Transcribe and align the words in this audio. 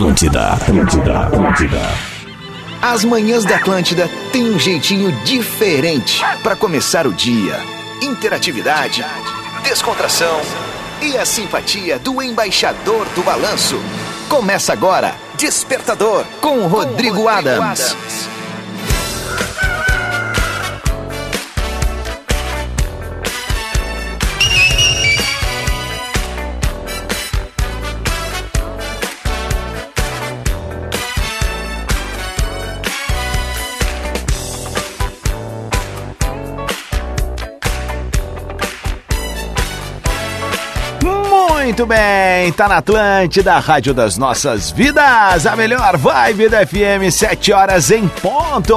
Atlântida, 0.00 0.46
Atlântida, 0.54 1.18
Atlântida. 1.26 1.80
As 2.80 3.04
manhãs 3.04 3.44
da 3.44 3.56
Atlântida 3.56 4.08
têm 4.32 4.48
um 4.48 4.58
jeitinho 4.58 5.12
diferente 5.24 6.24
para 6.42 6.56
começar 6.56 7.06
o 7.06 7.12
dia. 7.12 7.60
Interatividade, 8.00 9.04
descontração 9.62 10.40
e 11.02 11.18
a 11.18 11.26
simpatia 11.26 11.98
do 11.98 12.22
embaixador 12.22 13.06
do 13.14 13.22
balanço. 13.22 13.78
Começa 14.26 14.72
agora, 14.72 15.14
Despertador, 15.36 16.24
com 16.40 16.66
Rodrigo, 16.66 16.70
com 16.70 16.78
Rodrigo 16.78 17.28
Adams. 17.28 17.92
Adams. 17.92 18.29
Muito 41.80 41.94
bem, 41.94 42.52
tá 42.52 42.68
na 42.68 42.76
Atlântida, 42.76 43.58
Rádio 43.58 43.94
das 43.94 44.18
Nossas 44.18 44.70
Vidas, 44.70 45.46
a 45.46 45.56
melhor 45.56 45.96
vibe 45.96 46.50
da 46.50 46.66
FM, 46.66 47.10
7 47.10 47.54
horas 47.54 47.90
em 47.90 48.06
ponto. 48.06 48.76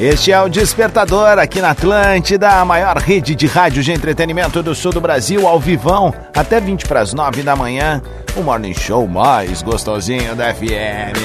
Este 0.00 0.32
é 0.32 0.40
o 0.40 0.48
Despertador 0.48 1.38
aqui 1.38 1.60
na 1.60 1.72
Atlântida, 1.72 2.48
a 2.48 2.64
maior 2.64 2.96
rede 2.96 3.34
de 3.34 3.46
rádio 3.46 3.82
de 3.82 3.92
entretenimento 3.92 4.62
do 4.62 4.74
sul 4.74 4.94
do 4.94 5.00
Brasil, 5.00 5.46
ao 5.46 5.60
vivão, 5.60 6.14
até 6.34 6.58
20 6.58 6.86
para 6.86 7.00
as 7.00 7.12
9 7.12 7.42
da 7.42 7.54
manhã, 7.54 8.00
o 8.34 8.40
morning 8.40 8.72
show 8.72 9.06
mais 9.06 9.60
gostosinho 9.60 10.34
da 10.34 10.54
FM. 10.54 11.20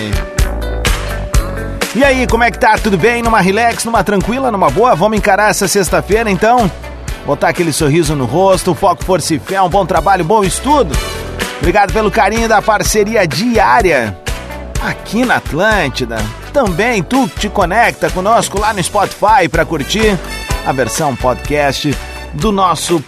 E 1.96 2.04
aí, 2.04 2.28
como 2.28 2.44
é 2.44 2.52
que 2.52 2.60
tá? 2.60 2.78
Tudo 2.78 2.98
bem? 2.98 3.24
Numa 3.24 3.40
relax, 3.40 3.86
numa 3.86 4.04
tranquila, 4.04 4.52
numa 4.52 4.70
boa? 4.70 4.94
Vamos 4.94 5.18
encarar 5.18 5.52
essa 5.52 5.70
sexta-feira 5.70 6.30
então? 6.30 6.70
Botar 7.26 7.50
aquele 7.50 7.72
sorriso 7.74 8.16
no 8.16 8.26
rosto, 8.26 8.74
foco, 8.74 9.04
força 9.04 9.36
e 9.36 9.40
fé, 9.40 9.62
um 9.62 9.70
bom 9.70 9.86
trabalho, 9.86 10.24
bom 10.24 10.44
estudo. 10.44 10.96
Obrigado 11.60 11.94
pelo 11.94 12.10
carinho 12.10 12.50
da 12.50 12.62
parceria 12.62 13.28
diária 13.28 14.18
aqui 14.82 15.24
na 15.24 15.36
Atlântida. 15.36 16.18
Também 16.52 17.04
tu 17.04 17.28
te 17.28 17.48
conecta 17.48 18.10
conosco 18.10 18.60
lá 18.60 18.74
no 18.74 18.84
Spotify 18.84 19.48
para 19.50 19.66
curtir 19.66 20.18
a 20.66 20.72
versão 20.72 21.16
podcast 21.16 21.96
do 22.34 22.52
nosso 22.52 23.04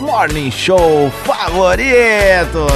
Morning 0.00 0.50
Show 0.50 1.10
favorito. 1.24 2.66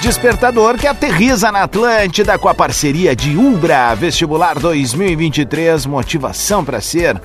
Despertador 0.00 0.76
que 0.76 0.86
aterriza 0.86 1.52
na 1.52 1.62
Atlântida 1.62 2.36
com 2.36 2.48
a 2.48 2.54
parceria 2.54 3.14
de 3.14 3.36
Umbra 3.36 3.94
Vestibular 3.94 4.58
2023, 4.58 5.86
motivação 5.86 6.64
para 6.64 6.80
ser 6.80 7.20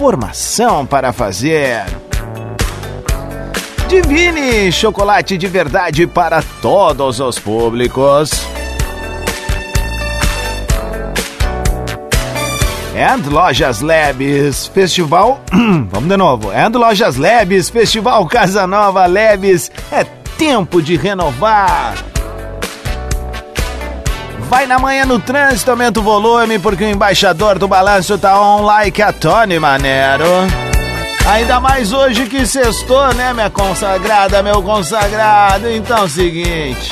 formação 0.00 0.86
para 0.86 1.12
fazer. 1.12 1.84
Divine 3.86 4.72
chocolate 4.72 5.36
de 5.36 5.46
verdade 5.46 6.06
para 6.06 6.42
todos 6.62 7.20
os 7.20 7.38
públicos. 7.38 8.30
And 12.96 13.30
Lojas 13.30 13.82
Labs 13.82 14.68
Festival. 14.68 15.38
Vamos 15.52 16.08
de 16.08 16.16
novo. 16.16 16.48
And 16.48 16.78
Lojas 16.78 17.16
Labs 17.16 17.68
Festival 17.68 18.26
Casa 18.26 18.66
Nova 18.66 19.04
Labs. 19.04 19.70
É 19.92 20.04
tempo 20.38 20.80
de 20.80 20.96
renovar. 20.96 22.09
Vai 24.50 24.66
na 24.66 24.80
manhã 24.80 25.06
no 25.06 25.20
trânsito, 25.20 25.70
aumenta 25.70 26.00
o 26.00 26.02
volume, 26.02 26.58
porque 26.58 26.82
o 26.82 26.90
embaixador 26.90 27.56
do 27.56 27.68
balanço 27.68 28.18
tá 28.18 28.38
on 28.40 28.62
like 28.62 29.00
a 29.00 29.12
Tony 29.12 29.60
Manero. 29.60 30.24
Ainda 31.24 31.60
mais 31.60 31.92
hoje 31.92 32.26
que 32.26 32.44
sextou, 32.44 33.14
né, 33.14 33.32
minha 33.32 33.48
consagrada, 33.48 34.42
meu 34.42 34.60
consagrado? 34.60 35.70
Então 35.70 36.08
seguinte. 36.08 36.90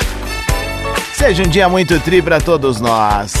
Seja 1.13 1.43
um 1.43 1.49
dia 1.49 1.67
muito 1.67 1.99
tri 1.99 2.21
para 2.21 2.39
todos 2.39 2.79
nós. 2.79 3.33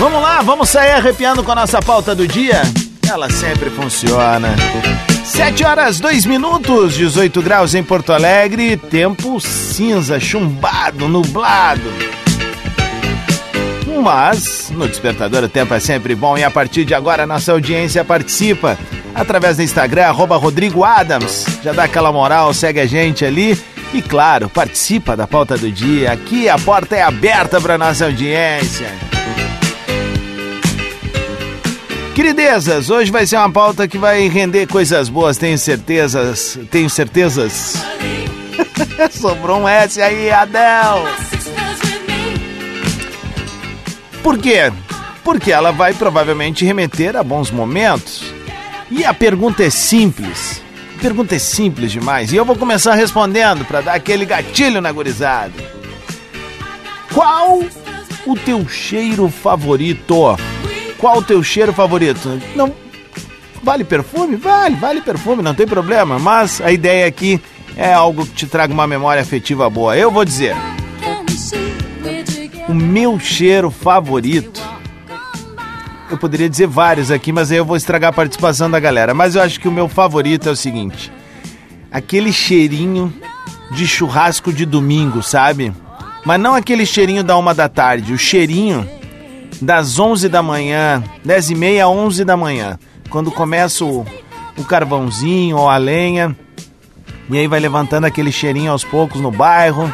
Vamos 0.00 0.20
lá, 0.20 0.42
vamos 0.42 0.68
sair 0.68 0.90
arrepiando 0.90 1.44
com 1.44 1.52
a 1.52 1.54
nossa 1.54 1.80
pauta 1.80 2.16
do 2.16 2.26
dia? 2.26 2.62
Ela 3.08 3.30
sempre 3.30 3.70
funciona. 3.70 4.48
7 5.24 5.62
horas 5.62 6.00
2 6.00 6.26
minutos, 6.26 6.94
18 6.94 7.40
graus 7.40 7.72
em 7.76 7.84
Porto 7.84 8.12
Alegre, 8.12 8.76
tempo 8.76 9.40
cinza, 9.40 10.18
chumbado, 10.18 11.06
nublado. 11.06 12.21
Mas 14.02 14.68
no 14.70 14.88
Despertador 14.88 15.44
o 15.44 15.48
tempo 15.48 15.72
é 15.72 15.78
sempre 15.78 16.16
bom 16.16 16.36
e 16.36 16.42
a 16.42 16.50
partir 16.50 16.84
de 16.84 16.92
agora 16.92 17.22
a 17.22 17.26
nossa 17.26 17.52
audiência 17.52 18.04
participa 18.04 18.76
através 19.14 19.56
do 19.56 19.62
Instagram, 19.62 20.06
arroba 20.06 20.36
Rodrigo 20.36 20.82
Adams. 20.82 21.46
Já 21.62 21.72
dá 21.72 21.84
aquela 21.84 22.10
moral, 22.10 22.52
segue 22.52 22.80
a 22.80 22.86
gente 22.86 23.24
ali 23.24 23.56
e, 23.94 24.02
claro, 24.02 24.48
participa 24.48 25.16
da 25.16 25.26
pauta 25.26 25.56
do 25.56 25.70
dia. 25.70 26.10
Aqui 26.10 26.48
a 26.48 26.58
porta 26.58 26.96
é 26.96 27.02
aberta 27.02 27.60
para 27.60 27.78
nossa 27.78 28.06
audiência. 28.06 28.88
Queridezas, 32.16 32.90
hoje 32.90 33.12
vai 33.12 33.24
ser 33.24 33.36
uma 33.36 33.52
pauta 33.52 33.86
que 33.86 33.98
vai 33.98 34.26
render 34.28 34.66
coisas 34.66 35.08
boas, 35.08 35.36
tenho 35.36 35.56
certezas. 35.56 36.58
Tenho 36.72 36.90
certezas. 36.90 37.76
Sobrou 39.12 39.60
um 39.60 39.68
S 39.68 40.02
aí, 40.02 40.28
Adel. 40.30 41.06
Por 44.22 44.38
quê? 44.38 44.72
Porque 45.24 45.50
ela 45.50 45.72
vai 45.72 45.92
provavelmente 45.94 46.64
remeter 46.64 47.16
a 47.16 47.22
bons 47.22 47.50
momentos. 47.50 48.32
E 48.90 49.04
a 49.04 49.12
pergunta 49.12 49.64
é 49.64 49.70
simples. 49.70 50.62
A 50.96 51.02
pergunta 51.02 51.34
é 51.34 51.38
simples 51.38 51.90
demais. 51.90 52.32
E 52.32 52.36
eu 52.36 52.44
vou 52.44 52.56
começar 52.56 52.94
respondendo 52.94 53.64
para 53.64 53.80
dar 53.80 53.94
aquele 53.94 54.24
gatilho 54.24 54.80
na 54.80 54.92
gurizada. 54.92 55.52
Qual 57.12 57.62
o 58.24 58.36
teu 58.36 58.68
cheiro 58.68 59.28
favorito? 59.28 60.36
Qual 60.98 61.18
o 61.18 61.22
teu 61.22 61.42
cheiro 61.42 61.72
favorito? 61.72 62.40
Não 62.54 62.72
vale 63.62 63.82
perfume? 63.82 64.36
Vale, 64.36 64.76
vale 64.76 65.00
perfume, 65.00 65.42
não 65.42 65.54
tem 65.54 65.66
problema. 65.66 66.18
Mas 66.18 66.60
a 66.60 66.70
ideia 66.70 67.06
aqui 67.06 67.40
é 67.76 67.92
algo 67.92 68.24
que 68.24 68.32
te 68.32 68.46
traga 68.46 68.72
uma 68.72 68.86
memória 68.86 69.20
afetiva 69.20 69.68
boa. 69.68 69.96
Eu 69.96 70.10
vou 70.10 70.24
dizer 70.24 70.54
o 72.68 72.74
meu 72.74 73.18
cheiro 73.18 73.70
favorito. 73.70 74.62
Eu 76.10 76.18
poderia 76.18 76.48
dizer 76.48 76.66
vários 76.66 77.10
aqui, 77.10 77.32
mas 77.32 77.50
aí 77.50 77.58
eu 77.58 77.64
vou 77.64 77.76
estragar 77.76 78.10
a 78.10 78.12
participação 78.12 78.70
da 78.70 78.78
galera. 78.78 79.14
Mas 79.14 79.34
eu 79.34 79.42
acho 79.42 79.58
que 79.58 79.68
o 79.68 79.72
meu 79.72 79.88
favorito 79.88 80.48
é 80.48 80.52
o 80.52 80.56
seguinte: 80.56 81.10
aquele 81.90 82.32
cheirinho 82.32 83.12
de 83.70 83.86
churrasco 83.86 84.52
de 84.52 84.66
domingo, 84.66 85.22
sabe? 85.22 85.72
Mas 86.24 86.40
não 86.40 86.54
aquele 86.54 86.86
cheirinho 86.86 87.24
da 87.24 87.36
uma 87.36 87.54
da 87.54 87.68
tarde, 87.68 88.12
o 88.12 88.18
cheirinho 88.18 88.88
das 89.60 89.98
11 89.98 90.28
da 90.28 90.42
manhã, 90.42 91.02
10 91.24 91.50
e 91.50 91.54
meia, 91.54 91.88
11 91.88 92.24
da 92.24 92.36
manhã, 92.36 92.78
quando 93.08 93.30
começa 93.30 93.84
o, 93.84 94.06
o 94.56 94.64
carvãozinho 94.64 95.56
ou 95.56 95.68
a 95.68 95.76
lenha, 95.76 96.36
e 97.30 97.38
aí 97.38 97.46
vai 97.46 97.58
levantando 97.58 98.04
aquele 98.04 98.30
cheirinho 98.30 98.70
aos 98.70 98.84
poucos 98.84 99.20
no 99.20 99.30
bairro. 99.30 99.92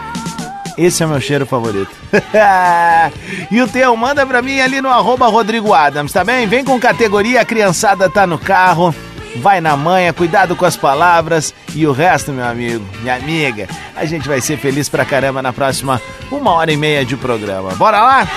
Esse 0.79 1.03
é 1.03 1.07
o 1.07 1.09
meu 1.09 1.21
cheiro 1.21 1.45
favorito. 1.45 1.91
e 3.51 3.61
o 3.61 3.67
teu, 3.67 3.97
manda 3.97 4.25
pra 4.25 4.41
mim 4.41 4.61
ali 4.61 4.81
no 4.81 4.89
arroba 4.89 5.27
Rodrigo 5.27 5.75
Adams, 5.75 6.13
tá 6.13 6.23
bem? 6.23 6.47
Vem 6.47 6.65
com 6.65 6.79
categoria, 6.79 7.41
a 7.41 7.45
criançada 7.45 8.09
tá 8.09 8.25
no 8.25 8.39
carro. 8.39 8.95
Vai 9.37 9.61
na 9.61 9.77
manha, 9.77 10.13
cuidado 10.13 10.55
com 10.57 10.65
as 10.65 10.77
palavras 10.77 11.53
e 11.75 11.87
o 11.87 11.93
resto, 11.93 12.33
meu 12.33 12.47
amigo, 12.47 12.85
minha 13.03 13.17
amiga, 13.17 13.69
a 13.95 14.05
gente 14.05 14.27
vai 14.27 14.41
ser 14.41 14.57
feliz 14.57 14.89
pra 14.89 15.05
caramba 15.05 15.43
na 15.43 15.53
próxima 15.53 16.01
uma 16.31 16.53
hora 16.53 16.73
e 16.73 16.77
meia 16.77 17.05
de 17.05 17.17
programa. 17.17 17.71
Bora 17.75 18.01
lá? 18.01 18.29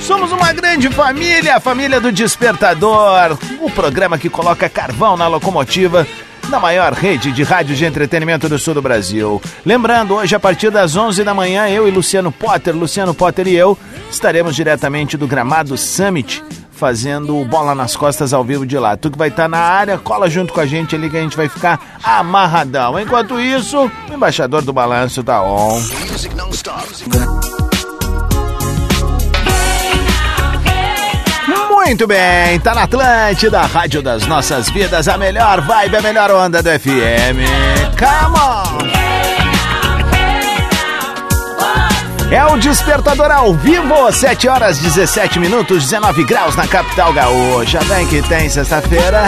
Somos 0.00 0.30
uma 0.32 0.52
grande 0.52 0.90
família, 0.90 1.56
a 1.56 1.60
família 1.60 2.00
do 2.00 2.12
Despertador, 2.12 3.38
o 3.60 3.70
programa 3.70 4.18
que 4.18 4.28
coloca 4.28 4.68
carvão 4.68 5.16
na 5.16 5.26
locomotiva 5.26 6.06
na 6.48 6.60
maior 6.60 6.92
rede 6.92 7.32
de 7.32 7.42
rádio 7.42 7.74
de 7.74 7.84
entretenimento 7.84 8.48
do 8.48 8.58
sul 8.58 8.74
do 8.74 8.82
Brasil. 8.82 9.40
Lembrando, 9.64 10.14
hoje 10.14 10.34
a 10.34 10.40
partir 10.40 10.70
das 10.70 10.96
11 10.96 11.24
da 11.24 11.34
manhã, 11.34 11.68
eu 11.68 11.86
e 11.86 11.90
Luciano 11.90 12.30
Potter, 12.30 12.74
Luciano 12.74 13.14
Potter 13.14 13.46
e 13.48 13.54
eu, 13.54 13.76
estaremos 14.10 14.54
diretamente 14.54 15.16
do 15.16 15.26
Gramado 15.26 15.76
Summit 15.76 16.42
fazendo 16.70 17.42
bola 17.46 17.74
nas 17.74 17.96
costas 17.96 18.32
ao 18.32 18.44
vivo 18.44 18.66
de 18.66 18.78
lá. 18.78 18.96
Tu 18.96 19.10
que 19.10 19.18
vai 19.18 19.28
estar 19.28 19.48
na 19.48 19.58
área, 19.58 19.98
cola 19.98 20.28
junto 20.28 20.52
com 20.52 20.60
a 20.60 20.66
gente 20.66 20.94
ali 20.94 21.08
que 21.08 21.16
a 21.16 21.22
gente 21.22 21.36
vai 21.36 21.48
ficar 21.48 21.98
amarradão. 22.02 23.00
Enquanto 23.00 23.40
isso, 23.40 23.90
o 24.10 24.14
embaixador 24.14 24.62
do 24.62 24.72
balanço 24.72 25.24
tá 25.24 25.42
on. 25.42 25.80
Muito 31.86 32.04
bem, 32.04 32.58
tá 32.58 32.74
na 32.74 32.82
Atlântida, 32.82 33.60
Rádio 33.60 34.02
das 34.02 34.26
Nossas 34.26 34.68
Vidas, 34.68 35.06
a 35.06 35.16
melhor 35.16 35.60
vibe, 35.60 35.96
a 35.98 36.02
melhor 36.02 36.32
onda 36.32 36.60
do 36.60 36.68
FM. 36.68 37.46
Come 37.96 38.36
on! 38.36 38.78
É 42.28 42.44
o 42.44 42.56
Despertador 42.56 43.30
ao 43.30 43.54
vivo, 43.54 44.10
7 44.10 44.48
horas 44.48 44.78
17 44.78 45.38
minutos, 45.38 45.84
19 45.84 46.24
graus 46.24 46.56
na 46.56 46.66
capital 46.66 47.12
gaúcha. 47.12 47.78
Vem 47.84 48.04
que 48.08 48.20
tem 48.20 48.48
sexta-feira. 48.50 49.22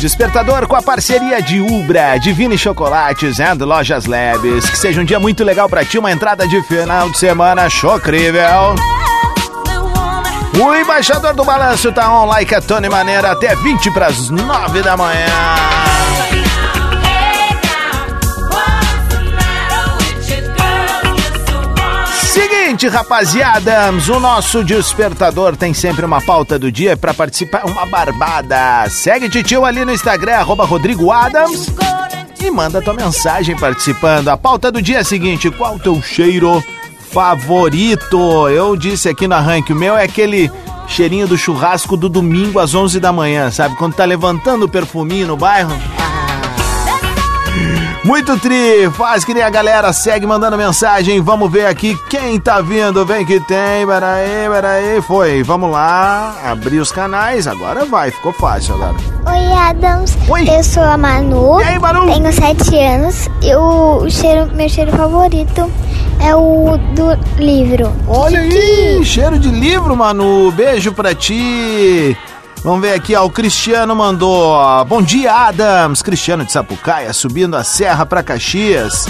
Despertador 0.00 0.66
com 0.68 0.76
a 0.76 0.82
parceria 0.82 1.40
de 1.40 1.60
Ubra, 1.60 2.18
Divine 2.18 2.56
Chocolates 2.58 3.38
e 3.38 3.64
Lojas 3.64 4.06
Labs. 4.06 4.68
Que 4.68 4.78
seja 4.78 5.00
um 5.00 5.04
dia 5.04 5.18
muito 5.18 5.42
legal 5.42 5.68
pra 5.68 5.84
ti, 5.84 5.98
uma 5.98 6.12
entrada 6.12 6.46
de 6.46 6.62
final 6.62 7.10
de 7.10 7.18
semana 7.18 7.68
chocrível. 7.68 8.74
O 10.58 10.74
embaixador 10.74 11.34
do 11.34 11.44
balanço 11.44 11.92
tá 11.92 12.10
on 12.10 12.26
like 12.26 12.54
a 12.54 12.60
Tony 12.60 12.88
Maneira 12.88 13.32
até 13.32 13.54
20 13.54 13.90
para 13.90 14.06
as 14.06 14.30
9 14.30 14.82
da 14.82 14.96
manhã. 14.96 15.75
Seguinte, 22.76 22.88
rapaziada, 22.88 23.90
o 23.90 24.20
nosso 24.20 24.62
despertador 24.62 25.56
tem 25.56 25.72
sempre 25.72 26.04
uma 26.04 26.20
pauta 26.20 26.58
do 26.58 26.70
dia 26.70 26.94
para 26.94 27.14
participar, 27.14 27.64
uma 27.64 27.86
barbada. 27.86 28.86
Segue 28.90 29.30
Titio 29.30 29.64
ali 29.64 29.82
no 29.82 29.94
Instagram, 29.94 30.34
arroba 30.34 30.66
Rodrigo 30.66 31.10
Adams, 31.10 31.70
e 32.38 32.50
manda 32.50 32.82
tua 32.82 32.92
mensagem 32.92 33.56
participando. 33.56 34.28
A 34.28 34.36
pauta 34.36 34.70
do 34.70 34.82
dia 34.82 34.98
é 34.98 35.00
a 35.00 35.04
seguinte: 35.04 35.50
qual 35.50 35.76
o 35.76 35.78
teu 35.78 36.02
cheiro 36.02 36.62
favorito? 37.10 38.46
Eu 38.50 38.76
disse 38.76 39.08
aqui 39.08 39.26
no 39.26 39.36
arranque, 39.36 39.72
o 39.72 39.76
meu 39.76 39.96
é 39.96 40.04
aquele 40.04 40.50
cheirinho 40.86 41.26
do 41.26 41.38
churrasco 41.38 41.96
do 41.96 42.10
domingo 42.10 42.58
às 42.58 42.74
11 42.74 43.00
da 43.00 43.10
manhã, 43.10 43.50
sabe? 43.50 43.74
Quando 43.76 43.94
tá 43.94 44.04
levantando 44.04 44.66
o 44.66 44.68
perfuminho 44.68 45.26
no 45.26 45.36
bairro. 45.36 45.72
Muito 48.06 48.38
tri, 48.38 48.88
faz 48.92 49.24
que 49.24 49.34
nem 49.34 49.42
a 49.42 49.50
galera 49.50 49.92
segue 49.92 50.24
mandando 50.24 50.56
mensagem. 50.56 51.20
Vamos 51.20 51.50
ver 51.50 51.66
aqui 51.66 51.98
quem 52.08 52.38
tá 52.38 52.60
vindo. 52.60 53.04
Vem 53.04 53.26
que 53.26 53.40
tem, 53.40 53.84
peraí, 53.84 54.48
peraí. 54.48 55.02
Foi, 55.02 55.42
vamos 55.42 55.72
lá. 55.72 56.36
Abrir 56.44 56.78
os 56.78 56.92
canais, 56.92 57.48
agora 57.48 57.84
vai, 57.84 58.12
ficou 58.12 58.32
fácil 58.32 58.76
agora. 58.76 58.94
Oi, 59.26 59.52
Adams. 59.52 60.16
Oi. 60.28 60.48
Eu 60.48 60.62
sou 60.62 60.84
a 60.84 60.96
Manu. 60.96 61.60
E 61.60 61.64
aí, 61.64 61.78
Manu? 61.80 62.06
Tenho 62.06 62.32
sete 62.32 62.78
anos. 62.78 63.28
E 63.42 63.52
o 63.56 64.08
cheiro, 64.08 64.54
meu 64.54 64.68
cheiro 64.68 64.92
favorito 64.92 65.68
é 66.20 66.32
o 66.32 66.78
do 66.94 67.42
livro. 67.42 67.92
Olha 68.06 68.38
aí, 68.38 69.04
cheiro 69.04 69.36
de 69.36 69.48
livro, 69.48 69.96
Manu. 69.96 70.52
Beijo 70.52 70.92
pra 70.92 71.12
ti. 71.12 72.16
Vamos 72.62 72.80
ver 72.80 72.94
aqui, 72.94 73.14
ó, 73.14 73.24
o 73.24 73.30
Cristiano 73.30 73.94
mandou. 73.94 74.56
Bom 74.86 75.00
dia, 75.00 75.32
Adams. 75.32 76.02
Cristiano 76.02 76.44
de 76.44 76.50
Sapucaia, 76.52 77.12
subindo 77.12 77.56
a 77.56 77.62
serra 77.62 78.04
pra 78.04 78.22
Caxias. 78.22 79.06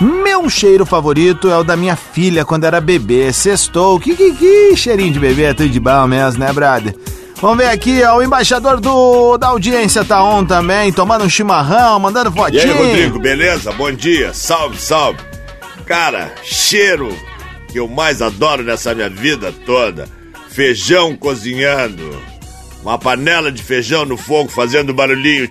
Meu 0.00 0.48
cheiro 0.48 0.84
favorito 0.86 1.48
é 1.48 1.56
o 1.56 1.64
da 1.64 1.76
minha 1.76 1.94
filha 1.96 2.44
quando 2.44 2.64
era 2.64 2.80
bebê. 2.80 3.32
Sextou. 3.32 4.00
Que, 4.00 4.16
que, 4.16 4.32
que 4.32 4.76
cheirinho 4.76 5.12
de 5.12 5.20
bebê, 5.20 5.44
é 5.44 5.54
tudo 5.54 5.68
de 5.68 5.78
bom 5.78 6.06
mesmo, 6.08 6.40
né, 6.40 6.52
brother? 6.52 6.94
Vamos 7.40 7.58
ver 7.58 7.68
aqui, 7.68 8.02
ó, 8.02 8.16
o 8.16 8.22
embaixador 8.22 8.80
do, 8.80 9.36
da 9.38 9.48
audiência 9.48 10.04
tá 10.04 10.24
on 10.24 10.44
também, 10.44 10.92
tomando 10.92 11.24
um 11.24 11.28
chimarrão, 11.28 12.00
mandando 12.00 12.30
E 12.30 12.32
fotinho. 12.36 12.62
aí, 12.62 12.72
Rodrigo, 12.72 13.20
beleza? 13.20 13.70
Bom 13.70 13.92
dia, 13.92 14.34
salve, 14.34 14.76
salve. 14.76 15.20
Cara, 15.86 16.32
cheiro 16.42 17.16
que 17.68 17.78
eu 17.78 17.86
mais 17.86 18.20
adoro 18.20 18.64
nessa 18.64 18.92
minha 18.92 19.08
vida 19.08 19.54
toda: 19.64 20.08
feijão 20.48 21.14
cozinhando. 21.16 22.10
Uma 22.82 22.96
panela 22.98 23.50
de 23.50 23.62
feijão 23.62 24.04
no 24.04 24.16
fogo 24.16 24.48
fazendo 24.48 24.94
barulhinho. 24.94 25.48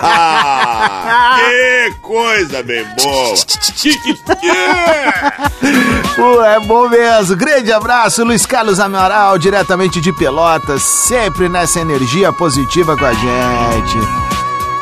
Ah, 0.00 1.38
que 1.38 1.90
coisa 2.00 2.62
bem 2.62 2.84
boa! 2.96 3.34
Pô, 6.14 6.42
é 6.44 6.60
bom 6.60 6.88
mesmo. 6.88 7.36
Grande 7.36 7.72
abraço, 7.72 8.24
Luiz 8.24 8.46
Carlos 8.46 8.78
Amaral, 8.80 9.38
diretamente 9.38 10.00
de 10.00 10.12
Pelotas, 10.12 10.82
sempre 10.82 11.48
nessa 11.48 11.80
energia 11.80 12.32
positiva 12.32 12.96
com 12.96 13.04
a 13.04 13.12
gente. 13.12 13.98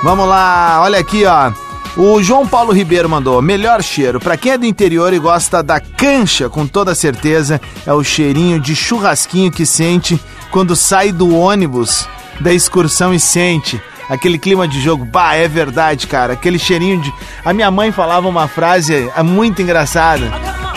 Vamos 0.02 0.28
lá, 0.28 0.80
olha 0.82 0.98
aqui, 0.98 1.24
ó. 1.24 1.50
O 1.96 2.22
João 2.22 2.46
Paulo 2.46 2.72
Ribeiro 2.72 3.08
mandou: 3.08 3.40
melhor 3.40 3.82
cheiro. 3.82 4.20
Pra 4.20 4.36
quem 4.36 4.52
é 4.52 4.58
do 4.58 4.66
interior 4.66 5.14
e 5.14 5.18
gosta 5.18 5.62
da 5.62 5.80
cancha, 5.80 6.48
com 6.48 6.66
toda 6.66 6.94
certeza, 6.94 7.58
é 7.86 7.92
o 7.92 8.04
cheirinho 8.04 8.60
de 8.60 8.76
churrasquinho 8.76 9.50
que 9.50 9.64
sente 9.64 10.20
quando 10.50 10.76
sai 10.76 11.10
do 11.10 11.34
ônibus 11.34 12.06
da 12.38 12.52
excursão 12.52 13.14
e 13.14 13.20
sente. 13.20 13.80
Aquele 14.10 14.38
clima 14.38 14.68
de 14.68 14.80
jogo, 14.80 15.04
bah, 15.06 15.34
é 15.34 15.48
verdade, 15.48 16.06
cara. 16.06 16.34
Aquele 16.34 16.58
cheirinho 16.58 17.00
de. 17.00 17.12
A 17.42 17.54
minha 17.54 17.70
mãe 17.70 17.90
falava 17.90 18.28
uma 18.28 18.46
frase 18.46 19.10
é, 19.16 19.22
muito 19.22 19.62
engraçada. 19.62 20.30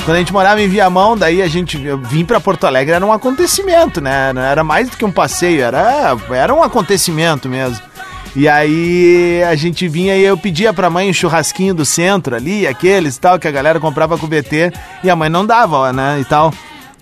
Quando 0.06 0.16
a 0.16 0.20
gente 0.20 0.34
morava 0.34 0.62
em 0.62 0.70
Viamão, 0.70 1.18
daí 1.18 1.42
a 1.42 1.48
gente 1.48 1.78
vim 2.04 2.24
pra 2.24 2.40
Porto 2.40 2.66
Alegre, 2.66 2.96
era 2.96 3.06
um 3.06 3.12
acontecimento, 3.12 4.00
né? 4.00 4.32
Era 4.50 4.64
mais 4.64 4.90
do 4.90 4.98
que 4.98 5.06
um 5.06 5.12
passeio, 5.12 5.62
era, 5.62 6.18
era 6.32 6.54
um 6.54 6.64
acontecimento 6.64 7.50
mesmo. 7.50 7.89
E 8.36 8.48
aí 8.48 9.44
a 9.44 9.56
gente 9.56 9.88
vinha 9.88 10.16
e 10.16 10.24
eu 10.24 10.38
pedia 10.38 10.74
pra 10.74 10.90
mãe 10.90 11.10
um 11.10 11.14
churrasquinho 11.14 11.74
do 11.74 11.86
centro 11.86 12.36
ali, 12.36 12.68
aqueles 12.68 13.16
e 13.16 13.20
tal, 13.20 13.40
que 13.40 13.48
a 13.48 13.52
galera 13.52 13.80
comprava 13.80 14.18
com 14.18 14.26
o 14.26 14.30
BT, 14.30 14.72
e 15.04 15.10
a 15.10 15.16
mãe 15.16 15.30
não 15.30 15.46
dava, 15.46 15.92
né, 15.92 16.20
e 16.20 16.26
tal. 16.26 16.54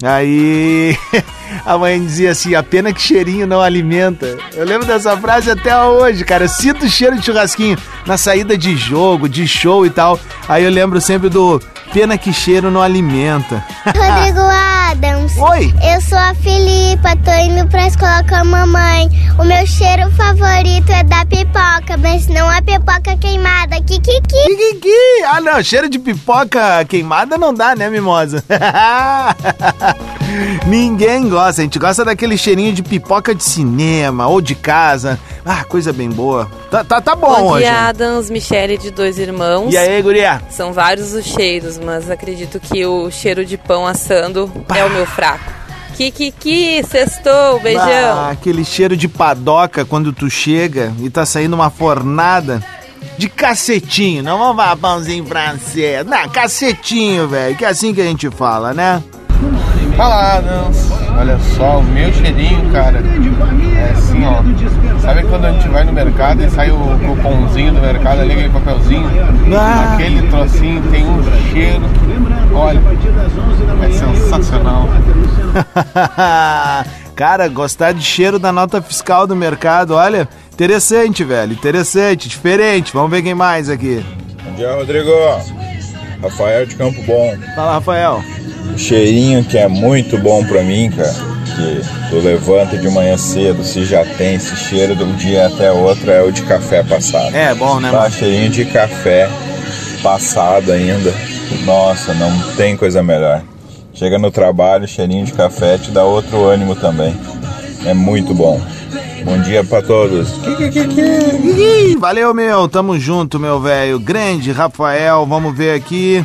Aí 0.01 0.97
a 1.65 1.77
mãe 1.77 1.99
dizia 1.99 2.31
assim, 2.31 2.53
a 2.53 2.61
pena 2.61 2.94
que 2.94 3.01
cheirinho 3.01 3.47
não 3.47 3.61
alimenta. 3.61 4.38
Eu 4.53 4.65
lembro 4.65 4.85
dessa 4.85 5.17
frase 5.17 5.49
até 5.49 5.75
hoje, 5.81 6.23
cara. 6.23 6.45
Eu 6.45 6.49
sinto 6.49 6.85
o 6.85 6.89
cheiro 6.89 7.17
de 7.17 7.25
churrasquinho 7.25 7.77
na 8.05 8.17
saída 8.17 8.57
de 8.57 8.75
jogo, 8.75 9.27
de 9.27 9.47
show 9.47 9.85
e 9.85 9.89
tal. 9.89 10.19
Aí 10.47 10.63
eu 10.63 10.71
lembro 10.71 11.01
sempre 11.01 11.29
do 11.29 11.59
pena 11.94 12.17
que 12.17 12.31
cheiro 12.31 12.69
não 12.69 12.81
alimenta. 12.81 13.63
Rodrigo 13.85 14.39
Adams. 14.39 15.35
Oi! 15.38 15.73
Eu 15.83 16.01
sou 16.01 16.17
a 16.17 16.33
Filipa, 16.35 17.15
tô 17.23 17.31
indo 17.31 17.67
pra 17.67 17.88
escola 17.88 18.23
com 18.27 18.35
a 18.35 18.44
mamãe. 18.44 19.09
O 19.39 19.44
meu 19.44 19.65
cheiro 19.65 20.09
favorito 20.11 20.91
é 20.91 21.03
da 21.03 21.25
pipoca, 21.25 21.97
mas 21.97 22.27
não 22.27 22.49
a 22.49 22.61
pipoca 22.61 23.17
queimada. 23.17 23.77
Kikiki. 23.77 24.21
Kikiki. 24.21 25.23
Ah, 25.25 25.41
não, 25.41 25.63
cheiro 25.63 25.89
de 25.89 25.99
pipoca 25.99 26.85
queimada 26.85 27.38
não 27.38 27.53
dá, 27.53 27.75
né, 27.75 27.89
mimosa? 27.89 28.44
Ninguém 30.68 31.30
gosta, 31.30 31.62
a 31.62 31.63
gente 31.63 31.80
gosta 31.80 32.04
daquele 32.04 32.38
cheirinho 32.38 32.74
de 32.74 32.84
pipoca 32.84 33.34
de 33.34 33.44
cinema 33.44 34.28
ou 34.28 34.42
de 34.42 34.56
casa. 34.56 35.19
Ah, 35.45 35.63
coisa 35.63 35.94
bem 35.94 36.10
boa. 36.10 36.50
Tá, 36.69 36.84
tá, 36.84 37.01
tá 37.01 37.16
bom, 37.16 37.33
Bom 37.33 37.52
hoje. 37.52 37.66
Adams, 37.66 38.30
Michele 38.30 38.78
de 38.78 38.92
dois 38.92 39.18
irmãos. 39.18 39.73
E 39.73 39.78
aí, 39.78 40.02
guria? 40.02 40.42
São 40.50 40.73
vários 40.73 41.14
os 41.14 41.26
cheiros, 41.26 41.78
mas 41.78 42.09
acredito 42.09 42.59
que 42.59 42.85
o 42.85 43.09
cheiro 43.09 43.45
de 43.45 43.57
pão 43.57 43.88
assando 43.88 44.52
é 44.76 44.83
o 44.83 44.90
meu 44.90 45.06
fraco. 45.06 45.57
Kikiki, 45.95 46.83
sextou, 46.83 47.59
beijão. 47.59 47.83
Ah, 47.88 48.30
aquele 48.31 48.64
cheiro 48.64 48.95
de 48.95 49.07
padoca 49.07 49.83
quando 49.83 50.14
tu 50.14 50.30
chega 50.30 50.94
e 51.00 51.09
tá 51.09 51.26
saindo 51.26 51.56
uma 51.56 51.71
fornada 51.71 52.64
de 53.18 53.28
cacetinho. 53.28 54.21
Não 54.21 54.38
vamos 54.38 54.57
falar 54.57 54.78
pãozinho 54.78 55.26
francês. 55.26 56.06
Não, 56.06 56.30
cacetinho, 56.30 57.28
velho. 57.28 57.56
Que 57.56 57.66
é 57.66 57.69
assim 57.69 57.95
que 57.95 58.02
a 58.02 58.06
gente 58.06 58.30
fala, 58.30 58.76
né? 58.76 59.02
Fala, 59.97 60.37
Adams. 60.37 60.92
Olha 61.18 61.39
só, 61.39 61.80
o 61.80 61.83
meu 61.83 62.13
cheirinho, 62.13 62.71
cara, 62.71 62.99
é 62.99 63.92
assim, 63.92 64.23
ó. 64.23 64.44
Sabe 65.01 65.23
quando 65.23 65.45
a 65.45 65.51
gente 65.51 65.68
vai 65.69 65.83
no 65.83 65.92
mercado 65.92 66.44
e 66.44 66.49
sai 66.51 66.69
o 66.69 66.77
cupomzinho 66.77 67.73
do 67.73 67.81
mercado 67.81 68.21
ali, 68.21 68.33
aquele 68.33 68.49
papelzinho? 68.49 69.09
Ah. 69.57 69.95
Aquele 69.95 70.27
trocinho 70.27 70.83
tem 70.92 71.04
um 71.04 71.23
cheiro, 71.51 71.81
olha, 72.54 72.80
é 73.81 73.92
sensacional. 73.92 74.87
Cara, 77.16 77.47
gostar 77.47 77.94
de 77.94 78.04
cheiro 78.04 78.37
da 78.37 78.51
nota 78.51 78.80
fiscal 78.80 79.25
do 79.25 79.35
mercado, 79.35 79.95
olha, 79.95 80.30
interessante, 80.54 81.23
velho, 81.23 81.54
interessante, 81.54 82.30
diferente. 82.30 82.94
Vamos 82.94 83.09
ver 83.09 83.23
quem 83.23 83.33
mais 83.33 83.68
aqui. 83.68 84.06
Bom 84.44 84.54
dia, 84.54 84.75
Rodrigo. 84.75 85.09
Rafael 86.21 86.68
de 86.68 86.75
Campo 86.75 87.01
Bom. 87.04 87.35
Fala, 87.56 87.73
Rafael. 87.73 88.23
Um 88.74 88.78
cheirinho 88.78 89.44
que 89.44 89.57
é 89.57 89.68
muito 89.68 90.18
bom 90.18 90.44
pra 90.45 90.62
mim, 90.64 90.90
cara. 90.92 91.14
Que 91.56 91.81
tu 92.09 92.18
levanta 92.18 92.78
de 92.78 92.88
manhã 92.90 93.18
cedo, 93.18 93.64
se 93.64 93.83
já 93.86 94.06
tem 94.06 94.36
esse 94.36 94.56
cheiro 94.56 94.95
de 94.95 95.04
um 95.04 95.16
dia 95.16 95.47
até 95.47 95.71
outro, 95.71 96.12
é 96.12 96.21
o 96.21 96.31
de 96.31 96.44
café 96.44 96.83
passado. 96.83 97.36
É 97.36 97.54
bom, 97.56 97.80
né, 97.80 97.90
Tá, 97.90 97.97
mano? 98.02 98.12
cheirinho 98.14 98.50
de 98.52 98.66
café 98.66 99.28
passado 100.04 100.71
ainda. 100.71 101.14
Nossa, 101.66 102.14
não 102.14 102.40
tem 102.56 102.78
coisa 102.78 103.02
melhor. 103.02 103.42
Chega 103.94 104.19
no 104.19 104.30
trabalho, 104.30 104.88
cheirinho 104.88 105.26
de 105.26 105.33
café 105.33 105.78
te 105.80 105.90
dá 105.90 106.04
outro 106.04 106.45
ânimo 106.45 106.76
também. 106.76 107.16
É 107.86 107.94
muito 107.94 108.33
bom. 108.36 108.62
Bom 109.24 109.40
dia 109.42 109.64
pra 109.64 109.81
todos. 109.81 110.30
Valeu, 112.00 112.33
meu. 112.33 112.68
Tamo 112.68 113.00
junto, 113.00 113.40
meu 113.40 113.59
velho. 113.59 114.00
Grande 114.00 114.52
Rafael. 114.52 115.26
Vamos 115.26 115.57
ver 115.57 115.74
aqui. 115.74 116.24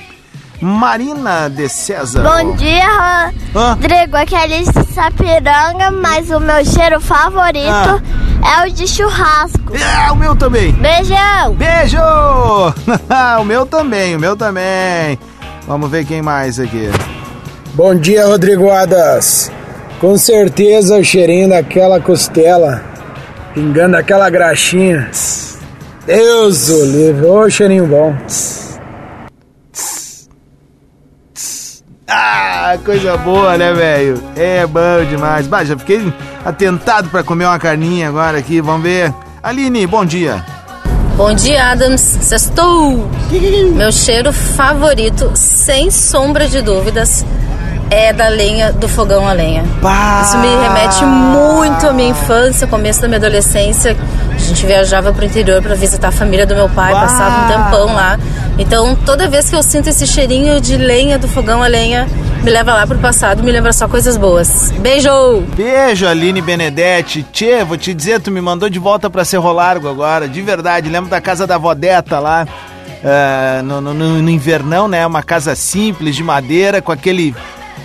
Marina 0.63 1.51
de 1.51 1.69
César. 1.69 2.23
Bom 2.23 2.55
dia, 2.55 2.87
Hã? 2.87 3.33
Rodrigo. 3.53 4.17
Aqui 4.17 4.37
é 4.37 4.45
Alice 4.45 4.73
Sapiranga, 4.95 5.91
mas 5.91 6.31
o 6.31 6.39
meu 6.39 6.65
cheiro 6.65 7.01
favorito 7.01 8.01
é 8.47 8.65
o 8.65 8.73
de 8.73 8.87
churrasco. 8.87 9.73
É, 9.75 10.13
o 10.13 10.15
meu 10.15 10.37
também. 10.37 10.73
Beijão! 10.75 11.55
Beijo! 11.57 11.99
o 13.41 13.45
meu 13.45 13.67
também, 13.67 14.15
o 14.15 14.21
meu 14.21 14.37
também. 14.37 15.19
Vamos 15.67 15.91
ver 15.91 16.05
quem 16.05 16.23
mais 16.23 16.61
aqui. 16.61 16.89
Bom 17.75 17.97
dia, 17.97 18.25
Rodrigo 18.25 18.71
Adas. 18.71 19.51
Com 20.01 20.17
certeza 20.17 20.97
o 20.97 21.05
cheirinho 21.05 21.49
daquela 21.49 22.01
costela, 22.01 22.85
pingando 23.53 23.97
aquela 23.97 24.31
graxinha. 24.31 25.11
Deus 26.07 26.69
o 26.69 26.85
livre, 26.85 27.27
ô 27.27 27.51
cheirinho 27.51 27.87
bom. 27.87 28.15
Ah, 32.15 32.77
coisa 32.85 33.17
boa, 33.17 33.57
né, 33.57 33.73
velho? 33.73 34.23
É 34.37 34.67
bom 34.67 35.03
demais. 35.09 35.47
Bah, 35.47 35.65
já 35.65 35.79
fiquei 35.79 36.13
atentado 36.45 37.09
pra 37.09 37.23
comer 37.23 37.47
uma 37.47 37.59
carninha 37.59 38.09
agora 38.09 38.37
aqui, 38.37 38.61
vamos 38.61 38.83
ver. 38.83 39.15
Aline, 39.43 39.87
bom 39.87 40.05
dia. 40.05 40.45
Bom 41.17 41.33
dia, 41.33 41.71
Adams. 41.71 42.01
Sextou! 42.01 43.09
Meu 43.75 43.91
cheiro 43.91 44.31
favorito, 44.33 45.33
sem 45.35 45.91
sombra 45.91 46.47
de 46.47 46.61
dúvidas, 46.61 47.25
é 47.91 48.13
da 48.13 48.29
lenha 48.29 48.73
do 48.73 48.89
fogão 48.89 49.27
a 49.27 49.33
lenha. 49.33 49.65
Bah. 49.81 50.23
Isso 50.23 50.37
me 50.39 50.49
remete 50.49 51.05
muito 51.05 51.87
à 51.87 51.93
minha 51.93 52.11
infância, 52.11 52.67
começo 52.67 53.01
da 53.01 53.09
minha 53.09 53.19
adolescência. 53.19 53.97
A 54.43 54.55
gente 54.55 54.67
viajava 54.67 55.13
pro 55.13 55.25
interior 55.25 55.63
para 55.63 55.75
visitar 55.75 56.09
a 56.09 56.13
família 56.13 56.45
do 56.45 56.55
meu 56.55 56.69
pai, 56.69 56.93
Bah. 56.93 57.01
passava 57.03 57.45
um 57.45 57.49
tempão 57.49 57.95
lá. 57.95 58.19
Então, 58.59 58.95
toda 58.97 59.29
vez 59.29 59.49
que 59.49 59.55
eu 59.57 59.63
sinto 59.63 59.89
esse 59.89 60.07
cheirinho 60.07 60.61
de 60.61 60.77
lenha 60.77 61.19
do 61.19 61.29
fogão 61.29 61.63
a 61.63 61.67
lenha, 61.69 62.07
me 62.43 62.51
leva 62.51 62.75
lá 62.75 62.87
pro 62.87 62.99
passado, 62.99 63.43
me 63.43 63.51
lembra 63.53 63.73
só 63.73 63.87
coisas 63.89 64.17
boas. 64.17 64.73
Beijo! 64.79 65.11
Beijo, 65.57 66.07
Aline 66.07 66.43
Benedetti. 66.43 67.25
Tchê, 67.33 67.65
vou 67.65 67.77
te 67.79 67.95
dizer, 67.95 68.21
tu 68.21 68.31
me 68.31 68.41
mandou 68.41 68.69
de 68.69 68.79
volta 68.79 69.09
pra 69.09 69.25
Cerro 69.25 69.53
Largo 69.53 69.89
agora, 69.89 70.29
de 70.29 70.43
verdade. 70.43 70.91
Lembro 70.91 71.09
da 71.09 71.21
casa 71.21 71.47
da 71.47 71.57
Vodeta 71.57 72.19
lá, 72.19 72.47
no, 73.65 73.81
no- 73.81 73.95
no- 73.95 74.23
no 74.23 74.31
invernão, 74.31 74.87
né? 74.89 75.07
Uma 75.07 75.23
casa 75.23 75.55
simples, 75.55 76.15
de 76.17 76.23
madeira, 76.23 76.83
com 76.83 76.93
aquele 76.93 77.35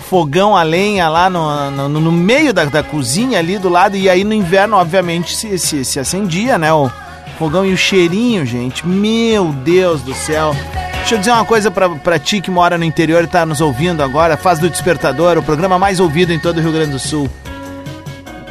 fogão 0.08 0.56
a 0.56 0.62
lenha 0.62 1.08
lá 1.08 1.28
no, 1.28 1.70
no, 1.70 2.00
no 2.00 2.12
meio 2.12 2.52
da, 2.52 2.64
da 2.64 2.82
cozinha 2.82 3.38
ali 3.38 3.58
do 3.58 3.68
lado. 3.68 3.96
E 3.96 4.08
aí 4.08 4.24
no 4.24 4.34
inverno, 4.34 4.76
obviamente, 4.76 5.36
se, 5.36 5.58
se, 5.58 5.84
se 5.84 6.00
acendia, 6.00 6.58
né? 6.58 6.72
O 6.72 6.90
fogão 7.38 7.64
e 7.64 7.72
o 7.72 7.76
cheirinho, 7.76 8.44
gente. 8.46 8.86
Meu 8.86 9.52
Deus 9.52 10.02
do 10.02 10.14
céu. 10.14 10.54
Deixa 10.98 11.14
eu 11.14 11.18
dizer 11.18 11.30
uma 11.30 11.44
coisa 11.44 11.70
pra, 11.70 11.88
pra 11.88 12.18
ti 12.18 12.40
que 12.40 12.50
mora 12.50 12.76
no 12.76 12.84
interior 12.84 13.24
e 13.24 13.26
tá 13.26 13.46
nos 13.46 13.60
ouvindo 13.60 14.02
agora. 14.02 14.36
Faz 14.36 14.58
do 14.58 14.68
Despertador, 14.68 15.38
o 15.38 15.42
programa 15.42 15.78
mais 15.78 16.00
ouvido 16.00 16.32
em 16.32 16.38
todo 16.38 16.58
o 16.58 16.60
Rio 16.60 16.72
Grande 16.72 16.92
do 16.92 16.98
Sul 16.98 17.30